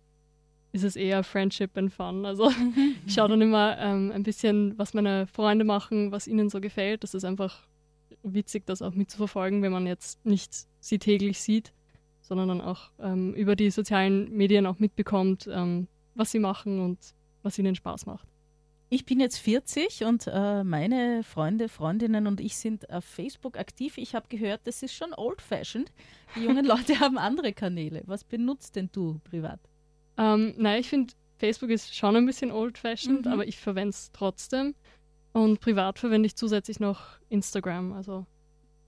ist 0.72 0.84
es 0.84 0.96
eher 0.96 1.24
Friendship 1.24 1.76
and 1.76 1.92
Fun. 1.92 2.24
Also 2.24 2.50
ich 3.06 3.14
schaue 3.14 3.28
dann 3.28 3.40
immer 3.40 3.76
ähm, 3.78 4.12
ein 4.12 4.22
bisschen, 4.22 4.78
was 4.78 4.94
meine 4.94 5.26
Freunde 5.26 5.64
machen, 5.64 6.12
was 6.12 6.28
ihnen 6.28 6.48
so 6.48 6.60
gefällt. 6.60 7.02
Das 7.02 7.14
ist 7.14 7.24
einfach 7.24 7.66
witzig, 8.22 8.66
das 8.66 8.82
auch 8.82 8.94
mitzuverfolgen, 8.94 9.62
wenn 9.62 9.72
man 9.72 9.86
jetzt 9.86 10.24
nicht 10.24 10.66
sie 10.78 10.98
täglich 10.98 11.40
sieht, 11.40 11.72
sondern 12.20 12.48
dann 12.48 12.60
auch 12.60 12.90
ähm, 13.00 13.34
über 13.34 13.56
die 13.56 13.70
sozialen 13.70 14.30
Medien 14.32 14.66
auch 14.66 14.78
mitbekommt, 14.78 15.48
ähm, 15.52 15.88
was 16.14 16.30
sie 16.30 16.38
machen 16.38 16.80
und 16.80 16.98
was 17.42 17.58
ihnen 17.58 17.74
Spaß 17.74 18.06
macht. 18.06 18.26
Ich 18.92 19.04
bin 19.06 19.20
jetzt 19.20 19.38
40 19.38 20.02
und 20.04 20.26
äh, 20.26 20.64
meine 20.64 21.22
Freunde, 21.22 21.68
Freundinnen 21.68 22.26
und 22.26 22.40
ich 22.40 22.56
sind 22.56 22.90
auf 22.90 23.04
Facebook 23.04 23.56
aktiv. 23.56 23.98
Ich 23.98 24.16
habe 24.16 24.26
gehört, 24.28 24.62
das 24.64 24.82
ist 24.82 24.92
schon 24.94 25.12
old-fashioned. 25.16 25.92
Die 26.34 26.40
jungen 26.42 26.64
Leute 26.66 26.98
haben 26.98 27.16
andere 27.16 27.52
Kanäle. 27.52 28.02
Was 28.06 28.24
benutzt 28.24 28.74
denn 28.74 28.88
du 28.90 29.20
privat? 29.22 29.60
Ähm, 30.18 30.54
nein, 30.56 30.80
ich 30.80 30.88
finde, 30.88 31.14
Facebook 31.38 31.70
ist 31.70 31.94
schon 31.94 32.16
ein 32.16 32.26
bisschen 32.26 32.50
old-fashioned, 32.50 33.26
Mhm. 33.26 33.32
aber 33.32 33.46
ich 33.46 33.58
verwende 33.58 33.90
es 33.90 34.10
trotzdem. 34.12 34.74
Und 35.32 35.60
privat 35.60 36.00
verwende 36.00 36.26
ich 36.26 36.34
zusätzlich 36.34 36.80
noch 36.80 37.00
Instagram. 37.28 37.92
Also 37.92 38.26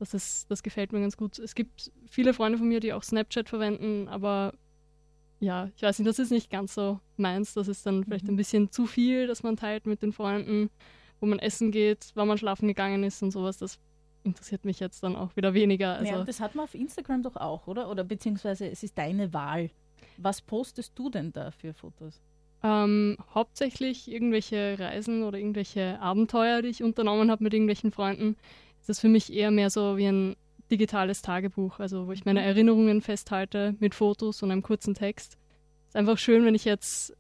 das, 0.00 0.14
ist, 0.14 0.50
das 0.50 0.64
gefällt 0.64 0.90
mir 0.90 1.00
ganz 1.00 1.16
gut. 1.16 1.38
Es 1.38 1.54
gibt 1.54 1.92
viele 2.10 2.34
Freunde 2.34 2.58
von 2.58 2.66
mir, 2.66 2.80
die 2.80 2.92
auch 2.92 3.04
Snapchat 3.04 3.48
verwenden, 3.48 4.08
aber 4.08 4.52
ja, 5.42 5.68
ich 5.76 5.82
weiß 5.82 5.98
nicht, 5.98 6.08
das 6.08 6.18
ist 6.20 6.30
nicht 6.30 6.50
ganz 6.50 6.74
so 6.74 7.00
meins. 7.16 7.52
Das 7.54 7.66
ist 7.68 7.84
dann 7.84 8.04
vielleicht 8.04 8.24
Mhm. 8.24 8.34
ein 8.34 8.36
bisschen 8.36 8.70
zu 8.70 8.86
viel, 8.86 9.26
dass 9.26 9.42
man 9.42 9.56
teilt 9.56 9.86
mit 9.86 10.00
den 10.02 10.12
Freunden, 10.12 10.70
wo 11.20 11.26
man 11.26 11.38
essen 11.40 11.70
geht, 11.72 12.12
wann 12.14 12.28
man 12.28 12.38
schlafen 12.38 12.68
gegangen 12.68 13.02
ist 13.02 13.22
und 13.22 13.32
sowas. 13.32 13.58
Das 13.58 13.78
interessiert 14.22 14.64
mich 14.64 14.78
jetzt 14.78 15.02
dann 15.02 15.16
auch 15.16 15.34
wieder 15.34 15.52
weniger. 15.52 15.96
Also, 15.96 16.12
ja, 16.12 16.24
das 16.24 16.38
hat 16.38 16.54
man 16.54 16.64
auf 16.64 16.74
Instagram 16.74 17.22
doch 17.24 17.36
auch, 17.36 17.66
oder? 17.66 17.90
Oder 17.90 18.04
beziehungsweise 18.04 18.68
es 18.70 18.82
ist 18.84 18.96
deine 18.96 19.32
Wahl. 19.32 19.70
Was 20.16 20.40
postest 20.40 20.96
du 20.96 21.10
denn 21.10 21.32
da 21.32 21.50
für 21.50 21.74
Fotos? 21.74 22.20
Ähm, 22.62 23.16
hauptsächlich 23.34 24.08
irgendwelche 24.08 24.76
Reisen 24.78 25.24
oder 25.24 25.38
irgendwelche 25.38 26.00
Abenteuer, 26.00 26.62
die 26.62 26.68
ich 26.68 26.84
unternommen 26.84 27.30
habe 27.32 27.42
mit 27.42 27.52
irgendwelchen 27.52 27.90
Freunden. 27.90 28.36
Es 28.80 28.88
ist 28.88 29.00
für 29.00 29.08
mich 29.08 29.32
eher 29.32 29.50
mehr 29.50 29.70
so 29.70 29.96
wie 29.96 30.06
ein 30.06 30.36
digitales 30.70 31.22
Tagebuch, 31.22 31.78
also 31.78 32.06
wo 32.06 32.12
ich 32.12 32.24
meine 32.24 32.42
Erinnerungen 32.42 33.02
festhalte 33.02 33.74
mit 33.78 33.94
Fotos 33.94 34.42
und 34.42 34.50
einem 34.50 34.62
kurzen 34.62 34.94
Text. 34.94 35.36
ist 35.88 35.96
einfach 35.96 36.18
schön, 36.18 36.44
wenn 36.44 36.54
ich 36.54 36.64
jetzt 36.64 37.14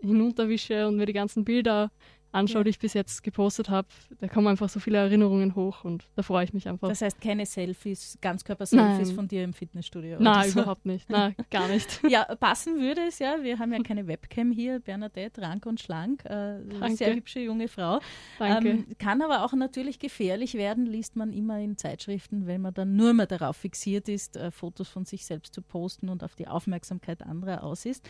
hinunterwische 0.00 0.86
und 0.88 0.96
mir 0.96 1.06
die 1.06 1.12
ganzen 1.12 1.44
Bilder 1.44 1.90
anschaue, 2.32 2.64
die 2.64 2.70
ich 2.70 2.78
bis 2.78 2.94
jetzt 2.94 3.22
gepostet 3.22 3.70
habe. 3.70 3.86
Da 4.20 4.28
kommen 4.28 4.48
einfach 4.48 4.68
so 4.68 4.80
viele 4.80 4.98
Erinnerungen 4.98 5.54
hoch 5.54 5.84
und 5.84 6.08
da 6.16 6.22
freue 6.22 6.44
ich 6.44 6.52
mich 6.52 6.68
einfach. 6.68 6.88
Das 6.88 7.02
heißt 7.02 7.20
keine 7.20 7.46
Selfies, 7.46 8.18
Ganzkörper-Selfies 8.20 9.12
von 9.12 9.28
dir 9.28 9.44
im 9.44 9.52
Fitnessstudio. 9.52 10.16
Nein, 10.18 10.50
so. 10.50 10.60
überhaupt 10.60 10.86
nicht. 10.86 11.08
Nein, 11.08 11.34
gar 11.50 11.68
nicht. 11.68 12.00
Ja, 12.12 12.24
passen 12.34 12.78
würde 12.78 13.02
es 13.08 13.20
ja. 13.20 13.36
Wir 13.42 13.58
haben 13.58 13.72
ja 13.72 13.82
keine 13.82 14.06
Webcam 14.06 14.50
hier. 14.50 14.80
Bernadette, 14.80 15.40
rank 15.40 15.64
und 15.66 15.80
schlank. 15.80 16.24
Äh, 16.24 16.58
sehr 16.94 17.14
hübsche 17.14 17.40
junge 17.40 17.68
Frau. 17.68 18.00
Danke. 18.38 18.68
Ähm, 18.68 18.86
kann 18.98 19.22
aber 19.22 19.44
auch 19.44 19.52
natürlich 19.52 19.98
gefährlich 19.98 20.54
werden, 20.54 20.84
liest 20.84 21.16
man 21.16 21.32
immer 21.32 21.58
in 21.58 21.76
Zeitschriften, 21.76 22.46
wenn 22.46 22.60
man 22.60 22.74
dann 22.74 22.96
nur 22.96 23.14
mehr 23.14 23.26
darauf 23.26 23.56
fixiert 23.56 24.08
ist, 24.08 24.36
äh, 24.36 24.50
Fotos 24.50 24.88
von 24.88 25.04
sich 25.04 25.24
selbst 25.24 25.54
zu 25.54 25.62
posten 25.62 26.08
und 26.08 26.22
auf 26.22 26.34
die 26.34 26.48
Aufmerksamkeit 26.48 27.22
anderer 27.22 27.62
aus 27.62 27.86
ist. 27.86 28.08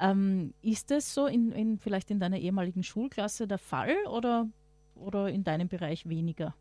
Ähm, 0.00 0.54
ist 0.62 0.90
das 0.90 1.12
so 1.12 1.26
in, 1.26 1.52
in, 1.52 1.78
vielleicht 1.78 2.10
in 2.10 2.20
deiner 2.20 2.38
ehemaligen 2.38 2.82
Schulklasse 2.82 3.46
der 3.46 3.58
Fall 3.58 3.94
oder, 4.10 4.48
oder 4.94 5.28
in 5.28 5.44
deinem 5.44 5.68
Bereich 5.68 6.08
weniger? 6.08 6.54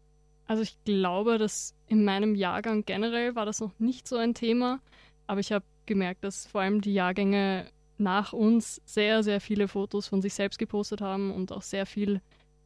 Also 0.46 0.64
ich 0.64 0.84
glaube, 0.84 1.38
dass 1.38 1.76
in 1.88 2.04
meinem 2.04 2.36
Jahrgang 2.36 2.84
generell 2.84 3.36
war 3.36 3.46
das 3.46 3.62
noch 3.62 3.78
nicht 3.80 4.08
so 4.08 4.18
ein 4.18 4.34
Thema, 4.34 4.82
aber 5.28 5.40
ich 5.40 5.52
habe 5.52 5.66
gemerkt, 5.86 6.24
dass 6.24 6.48
vor 6.48 6.62
allem 6.62 6.82
die 6.82 6.94
Jahrgänge 6.94 7.68
nach 7.98 8.34
uns 8.34 8.82
sehr, 8.86 9.24
sehr 9.24 9.42
viele 9.42 9.68
Fotos 9.68 10.08
von 10.08 10.22
sich 10.22 10.34
selbst 10.34 10.58
gepostet 10.58 11.02
haben 11.02 11.32
und 11.32 11.52
auch 11.52 11.62
sehr 11.62 11.86
viel 11.86 12.22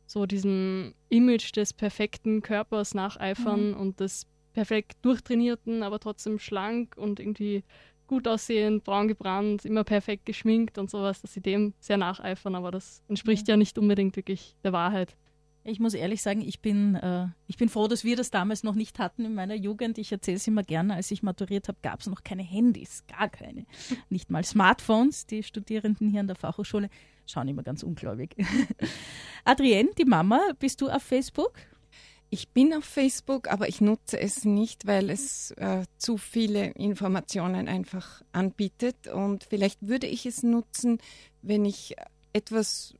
so 0.05 0.25
diesem 0.25 0.93
Image 1.09 1.55
des 1.55 1.73
perfekten 1.73 2.41
Körpers 2.41 2.93
nacheifern 2.93 3.73
und 3.73 3.99
des 3.99 4.27
perfekt 4.53 4.97
durchtrainierten, 5.01 5.83
aber 5.83 5.99
trotzdem 5.99 6.39
schlank 6.39 6.95
und 6.97 7.19
irgendwie 7.19 7.63
gut 8.13 8.27
aussehend, 8.27 8.83
braun 8.83 9.07
gebrannt, 9.07 9.65
immer 9.65 9.83
perfekt 9.83 10.27
geschminkt 10.27 10.77
und 10.77 10.87
sowas, 10.87 11.19
dass 11.21 11.33
sie 11.33 11.41
dem 11.41 11.73
sehr 11.79 11.97
nacheifern, 11.97 12.53
aber 12.53 12.69
das 12.69 13.01
entspricht 13.07 13.47
ja 13.47 13.57
nicht 13.57 13.79
unbedingt 13.79 14.15
wirklich 14.15 14.55
der 14.63 14.71
Wahrheit. 14.71 15.17
Ich 15.63 15.79
muss 15.79 15.95
ehrlich 15.95 16.21
sagen, 16.21 16.41
ich 16.41 16.59
bin, 16.59 16.93
äh, 16.93 17.25
ich 17.47 17.57
bin 17.57 17.69
froh, 17.69 17.87
dass 17.87 18.03
wir 18.03 18.15
das 18.15 18.29
damals 18.29 18.63
noch 18.63 18.75
nicht 18.75 18.99
hatten 18.99 19.25
in 19.25 19.33
meiner 19.33 19.55
Jugend. 19.55 19.97
Ich 19.97 20.11
erzähle 20.11 20.37
es 20.37 20.45
immer 20.45 20.61
gerne, 20.61 20.93
als 20.93 21.09
ich 21.09 21.23
maturiert 21.23 21.69
habe, 21.69 21.79
gab 21.81 22.01
es 22.01 22.07
noch 22.07 22.23
keine 22.23 22.43
Handys, 22.43 23.03
gar 23.07 23.29
keine. 23.29 23.65
Nicht 24.09 24.29
mal 24.29 24.43
Smartphones. 24.43 25.25
Die 25.25 25.41
Studierenden 25.41 26.09
hier 26.09 26.19
an 26.19 26.27
der 26.27 26.35
Fachhochschule 26.35 26.89
schauen 27.25 27.47
immer 27.47 27.63
ganz 27.63 27.81
ungläubig. 27.81 28.35
Adrienne, 29.45 29.89
die 29.97 30.05
Mama, 30.05 30.39
bist 30.59 30.81
du 30.81 30.89
auf 30.89 31.01
Facebook? 31.01 31.53
Ich 32.33 32.49
bin 32.49 32.73
auf 32.73 32.83
Facebook, 32.83 33.47
aber 33.47 33.69
ich 33.69 33.79
nutze 33.79 34.19
es 34.19 34.43
nicht, 34.43 34.87
weil 34.87 35.11
es 35.11 35.51
äh, 35.51 35.85
zu 35.99 36.17
viele 36.17 36.71
Informationen 36.71 37.67
einfach 37.67 38.23
anbietet. 38.31 39.05
Und 39.05 39.43
vielleicht 39.43 39.87
würde 39.87 40.07
ich 40.07 40.25
es 40.25 40.41
nutzen, 40.41 40.97
wenn 41.43 41.63
ich 41.63 41.95
etwas 42.33 42.95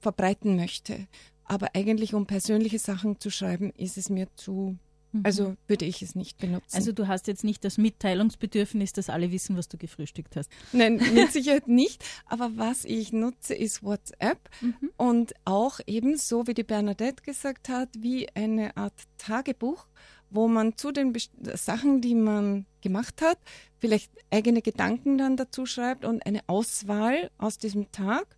verbreiten 0.00 0.56
möchte. 0.56 1.06
Aber 1.44 1.68
eigentlich, 1.76 2.14
um 2.14 2.26
persönliche 2.26 2.80
Sachen 2.80 3.20
zu 3.20 3.30
schreiben, 3.30 3.70
ist 3.76 3.96
es 3.96 4.10
mir 4.10 4.26
zu. 4.34 4.76
Also 5.22 5.56
würde 5.68 5.84
ich 5.84 6.02
es 6.02 6.14
nicht 6.14 6.38
benutzen. 6.38 6.74
Also 6.76 6.92
du 6.92 7.06
hast 7.06 7.26
jetzt 7.28 7.44
nicht 7.44 7.64
das 7.64 7.78
Mitteilungsbedürfnis, 7.78 8.92
dass 8.92 9.08
alle 9.10 9.30
wissen, 9.30 9.56
was 9.56 9.68
du 9.68 9.76
gefrühstückt 9.78 10.36
hast. 10.36 10.50
Nein, 10.72 10.96
mit 11.14 11.32
Sicherheit 11.32 11.68
nicht. 11.68 12.04
Aber 12.26 12.52
was 12.56 12.84
ich 12.84 13.12
nutze, 13.12 13.54
ist 13.54 13.82
WhatsApp 13.82 14.38
Mhm. 14.60 14.90
und 14.96 15.32
auch 15.44 15.80
ebenso, 15.86 16.46
wie 16.46 16.54
die 16.54 16.62
Bernadette 16.64 17.22
gesagt 17.22 17.68
hat, 17.68 17.88
wie 17.98 18.28
eine 18.34 18.76
Art 18.76 18.94
Tagebuch, 19.18 19.86
wo 20.30 20.48
man 20.48 20.76
zu 20.76 20.90
den 20.90 21.12
Best 21.12 21.30
Sachen, 21.54 22.00
die 22.00 22.14
man 22.14 22.66
gemacht 22.80 23.22
hat, 23.22 23.38
vielleicht 23.78 24.10
eigene 24.30 24.62
Gedanken 24.62 25.16
dann 25.18 25.36
dazu 25.36 25.64
schreibt 25.66 26.04
und 26.04 26.24
eine 26.26 26.40
Auswahl 26.48 27.30
aus 27.38 27.58
diesem 27.58 27.92
Tag 27.92 28.36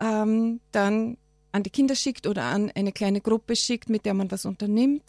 ähm, 0.00 0.60
dann 0.72 1.16
an 1.52 1.62
die 1.62 1.70
Kinder 1.70 1.94
schickt 1.94 2.26
oder 2.26 2.44
an 2.44 2.70
eine 2.74 2.92
kleine 2.92 3.20
Gruppe 3.20 3.56
schickt, 3.56 3.88
mit 3.88 4.04
der 4.06 4.14
man 4.14 4.30
was 4.30 4.44
unternimmt. 4.44 5.02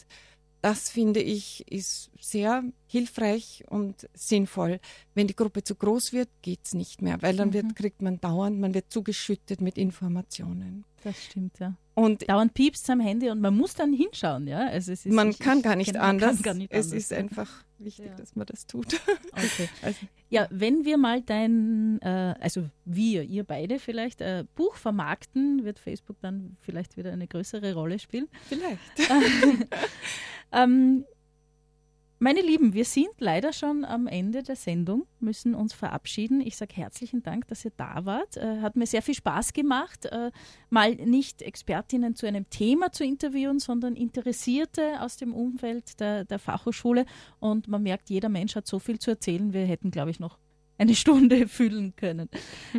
Das 0.66 0.90
finde 0.90 1.20
ich 1.20 1.70
ist 1.70 2.10
sehr 2.20 2.64
hilfreich 2.88 3.62
und 3.70 4.08
sinnvoll. 4.14 4.80
Wenn 5.14 5.28
die 5.28 5.36
Gruppe 5.36 5.62
zu 5.62 5.76
groß 5.76 6.12
wird, 6.12 6.28
geht's 6.42 6.74
nicht 6.74 7.02
mehr, 7.02 7.22
weil 7.22 7.36
dann 7.36 7.50
Mhm. 7.50 7.54
wird, 7.54 7.76
kriegt 7.76 8.02
man 8.02 8.20
dauernd, 8.20 8.58
man 8.58 8.74
wird 8.74 8.86
zugeschüttet 8.92 9.60
mit 9.60 9.78
Informationen. 9.78 10.84
Das 11.06 11.24
stimmt, 11.24 11.60
ja. 11.60 11.76
Und 11.94 12.28
Dauernd 12.28 12.52
piepst 12.52 12.90
am 12.90 12.98
Handy 12.98 13.30
und 13.30 13.40
man 13.40 13.56
muss 13.56 13.74
dann 13.74 13.92
hinschauen, 13.92 14.48
ja. 14.48 14.66
Also 14.66 14.90
es 14.90 15.06
ist, 15.06 15.12
man 15.14 15.30
ich- 15.30 15.38
kann 15.38 15.62
gar 15.62 15.76
nicht 15.76 15.92
man 15.92 16.02
anders. 16.02 16.42
Gar 16.42 16.54
nicht 16.54 16.72
es 16.72 16.86
anders. 16.86 17.02
ist 17.04 17.12
einfach 17.12 17.48
wichtig, 17.78 18.06
Ja. 18.06 18.14
dass 18.16 18.34
man 18.34 18.44
das 18.46 18.66
tut. 18.66 19.00
Okay. 19.32 19.68
Also, 19.82 19.98
Ja, 20.28 20.48
wenn 20.50 20.84
wir 20.84 20.96
mal 20.98 21.22
dein, 21.22 22.00
äh, 22.02 22.34
also 22.40 22.68
wir, 22.84 23.22
ihr 23.22 23.44
beide 23.44 23.78
vielleicht, 23.78 24.20
äh, 24.20 24.44
Buch 24.56 24.74
vermarkten, 24.74 25.64
wird 25.64 25.78
Facebook 25.78 26.16
dann 26.20 26.56
vielleicht 26.60 26.96
wieder 26.96 27.12
eine 27.12 27.28
größere 27.28 27.74
Rolle 27.74 27.98
spielen. 28.00 28.26
vielleicht. 28.48 28.80
ähm, 30.52 31.04
Meine 32.18 32.40
Lieben, 32.40 32.72
wir 32.72 32.86
sind 32.86 33.10
leider 33.18 33.52
schon 33.52 33.84
am 33.84 34.06
Ende 34.06 34.42
der 34.42 34.56
Sendung, 34.56 35.06
müssen 35.20 35.54
uns 35.54 35.74
verabschieden. 35.74 36.40
Ich 36.40 36.56
sage 36.56 36.74
herzlichen 36.74 37.22
Dank, 37.22 37.46
dass 37.48 37.62
ihr 37.62 37.72
da 37.76 38.06
wart. 38.06 38.38
Äh, 38.38 38.62
hat 38.62 38.74
mir 38.74 38.86
sehr 38.86 39.02
viel 39.02 39.14
Spaß 39.14 39.52
gemacht, 39.52 40.06
äh, 40.06 40.30
mal 40.70 40.94
nicht 40.94 41.42
Expertinnen 41.42 42.14
zu 42.14 42.26
einem 42.26 42.48
Thema 42.48 42.90
zu 42.90 43.04
interviewen, 43.04 43.58
sondern 43.58 43.96
Interessierte 43.96 45.02
aus 45.02 45.18
dem 45.18 45.34
Umfeld 45.34 46.00
der, 46.00 46.24
der 46.24 46.38
Fachhochschule. 46.38 47.04
Und 47.38 47.68
man 47.68 47.82
merkt, 47.82 48.08
jeder 48.08 48.30
Mensch 48.30 48.56
hat 48.56 48.66
so 48.66 48.78
viel 48.78 48.98
zu 48.98 49.10
erzählen. 49.10 49.52
Wir 49.52 49.66
hätten, 49.66 49.90
glaube 49.90 50.10
ich, 50.10 50.18
noch 50.18 50.38
eine 50.78 50.94
Stunde 50.94 51.48
füllen 51.48 51.94
können. 51.96 52.28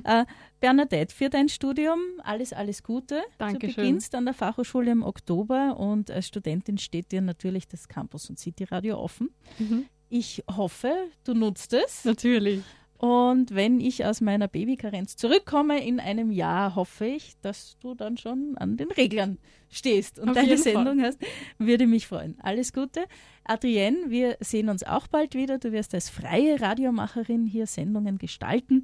äh, 0.03 0.25
Bernadette, 0.59 1.13
für 1.13 1.29
dein 1.29 1.49
Studium 1.49 1.99
alles, 2.23 2.51
alles 2.53 2.81
Gute. 2.83 3.21
Dankeschön. 3.37 3.69
Du 3.69 3.81
beginnst 3.81 4.15
an 4.15 4.25
der 4.25 4.33
Fachhochschule 4.33 4.91
im 4.91 5.03
Oktober 5.03 5.77
und 5.77 6.09
als 6.09 6.27
Studentin 6.27 6.77
steht 6.77 7.11
dir 7.11 7.21
natürlich 7.21 7.67
das 7.67 7.87
Campus 7.87 8.29
und 8.29 8.39
City 8.39 8.63
Radio 8.63 8.97
offen. 8.97 9.29
Mhm. 9.59 9.85
Ich 10.09 10.43
hoffe, 10.49 10.93
du 11.25 11.33
nutzt 11.33 11.73
es. 11.73 12.05
Natürlich. 12.05 12.63
Und 12.97 13.53
wenn 13.53 13.79
ich 13.79 14.05
aus 14.05 14.21
meiner 14.21 14.47
Babykarenz 14.47 15.17
zurückkomme 15.17 15.85
in 15.85 15.99
einem 15.99 16.31
Jahr, 16.31 16.73
hoffe 16.75 17.05
ich, 17.05 17.35
dass 17.41 17.77
du 17.79 17.93
dann 17.93 18.17
schon 18.17 18.57
an 18.57 18.75
den 18.75 18.89
Reglern 18.91 19.37
stehst 19.69 20.17
und 20.17 20.29
Auf 20.29 20.35
deine 20.35 20.57
Sendung 20.57 20.99
hast. 21.01 21.19
Würde 21.59 21.85
mich 21.85 22.07
freuen. 22.07 22.39
Alles 22.39 22.73
Gute. 22.73 23.05
Adrienne, 23.43 24.09
wir 24.09 24.37
sehen 24.39 24.69
uns 24.69 24.81
auch 24.83 25.05
bald 25.07 25.35
wieder. 25.35 25.59
Du 25.59 25.71
wirst 25.71 25.93
als 25.93 26.09
freie 26.09 26.59
Radiomacherin 26.59 27.45
hier 27.45 27.67
Sendungen 27.67 28.17
gestalten. 28.17 28.81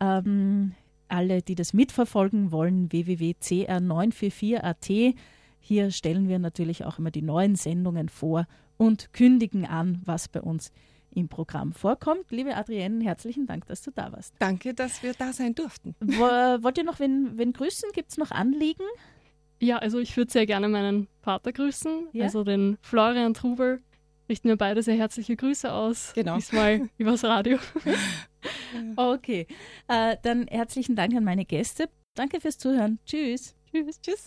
Ähm, 0.00 0.76
alle, 1.08 1.42
die 1.42 1.56
das 1.56 1.72
mitverfolgen 1.72 2.52
wollen, 2.52 2.92
www.cr944.at. 2.92 5.16
Hier 5.58 5.90
stellen 5.90 6.28
wir 6.28 6.38
natürlich 6.38 6.84
auch 6.84 7.00
immer 7.00 7.10
die 7.10 7.22
neuen 7.22 7.56
Sendungen 7.56 8.08
vor 8.08 8.46
und 8.76 9.12
kündigen 9.12 9.66
an, 9.66 10.00
was 10.04 10.28
bei 10.28 10.40
uns 10.40 10.70
im 11.18 11.28
Programm 11.28 11.72
vorkommt. 11.72 12.30
Liebe 12.30 12.54
Adrienne, 12.56 13.04
herzlichen 13.04 13.46
Dank, 13.46 13.66
dass 13.66 13.82
du 13.82 13.90
da 13.90 14.12
warst. 14.12 14.34
Danke, 14.38 14.74
dass 14.74 15.02
wir 15.02 15.12
da 15.14 15.32
sein 15.32 15.54
durften. 15.54 15.94
Wo- 16.00 16.22
Wollt 16.62 16.78
ihr 16.78 16.84
noch 16.84 17.00
wen, 17.00 17.36
wen 17.36 17.52
grüßen? 17.52 17.90
Gibt 17.92 18.10
es 18.12 18.16
noch 18.18 18.30
Anliegen? 18.30 18.84
Ja, 19.60 19.78
also 19.78 19.98
ich 19.98 20.16
würde 20.16 20.30
sehr 20.30 20.46
gerne 20.46 20.68
meinen 20.68 21.08
Vater 21.20 21.52
grüßen, 21.52 22.08
Ja? 22.12 22.24
also 22.24 22.44
den 22.44 22.78
Florian 22.80 23.34
Trubel. 23.34 23.82
Richten 24.28 24.48
mir 24.48 24.56
beide 24.56 24.82
sehr 24.82 24.94
herzliche 24.96 25.36
Grüße 25.36 25.72
aus. 25.72 26.12
Genau. 26.14 26.36
Diesmal 26.36 26.88
übers 26.98 27.24
Radio. 27.24 27.58
Okay, 28.96 29.46
äh, 29.88 30.16
dann 30.22 30.46
herzlichen 30.46 30.94
Dank 30.96 31.14
an 31.16 31.24
meine 31.24 31.44
Gäste. 31.44 31.88
Danke 32.14 32.40
fürs 32.40 32.58
Zuhören. 32.58 32.98
Tschüss. 33.06 33.56
Tschüss. 33.72 34.00
Tschüss. 34.00 34.26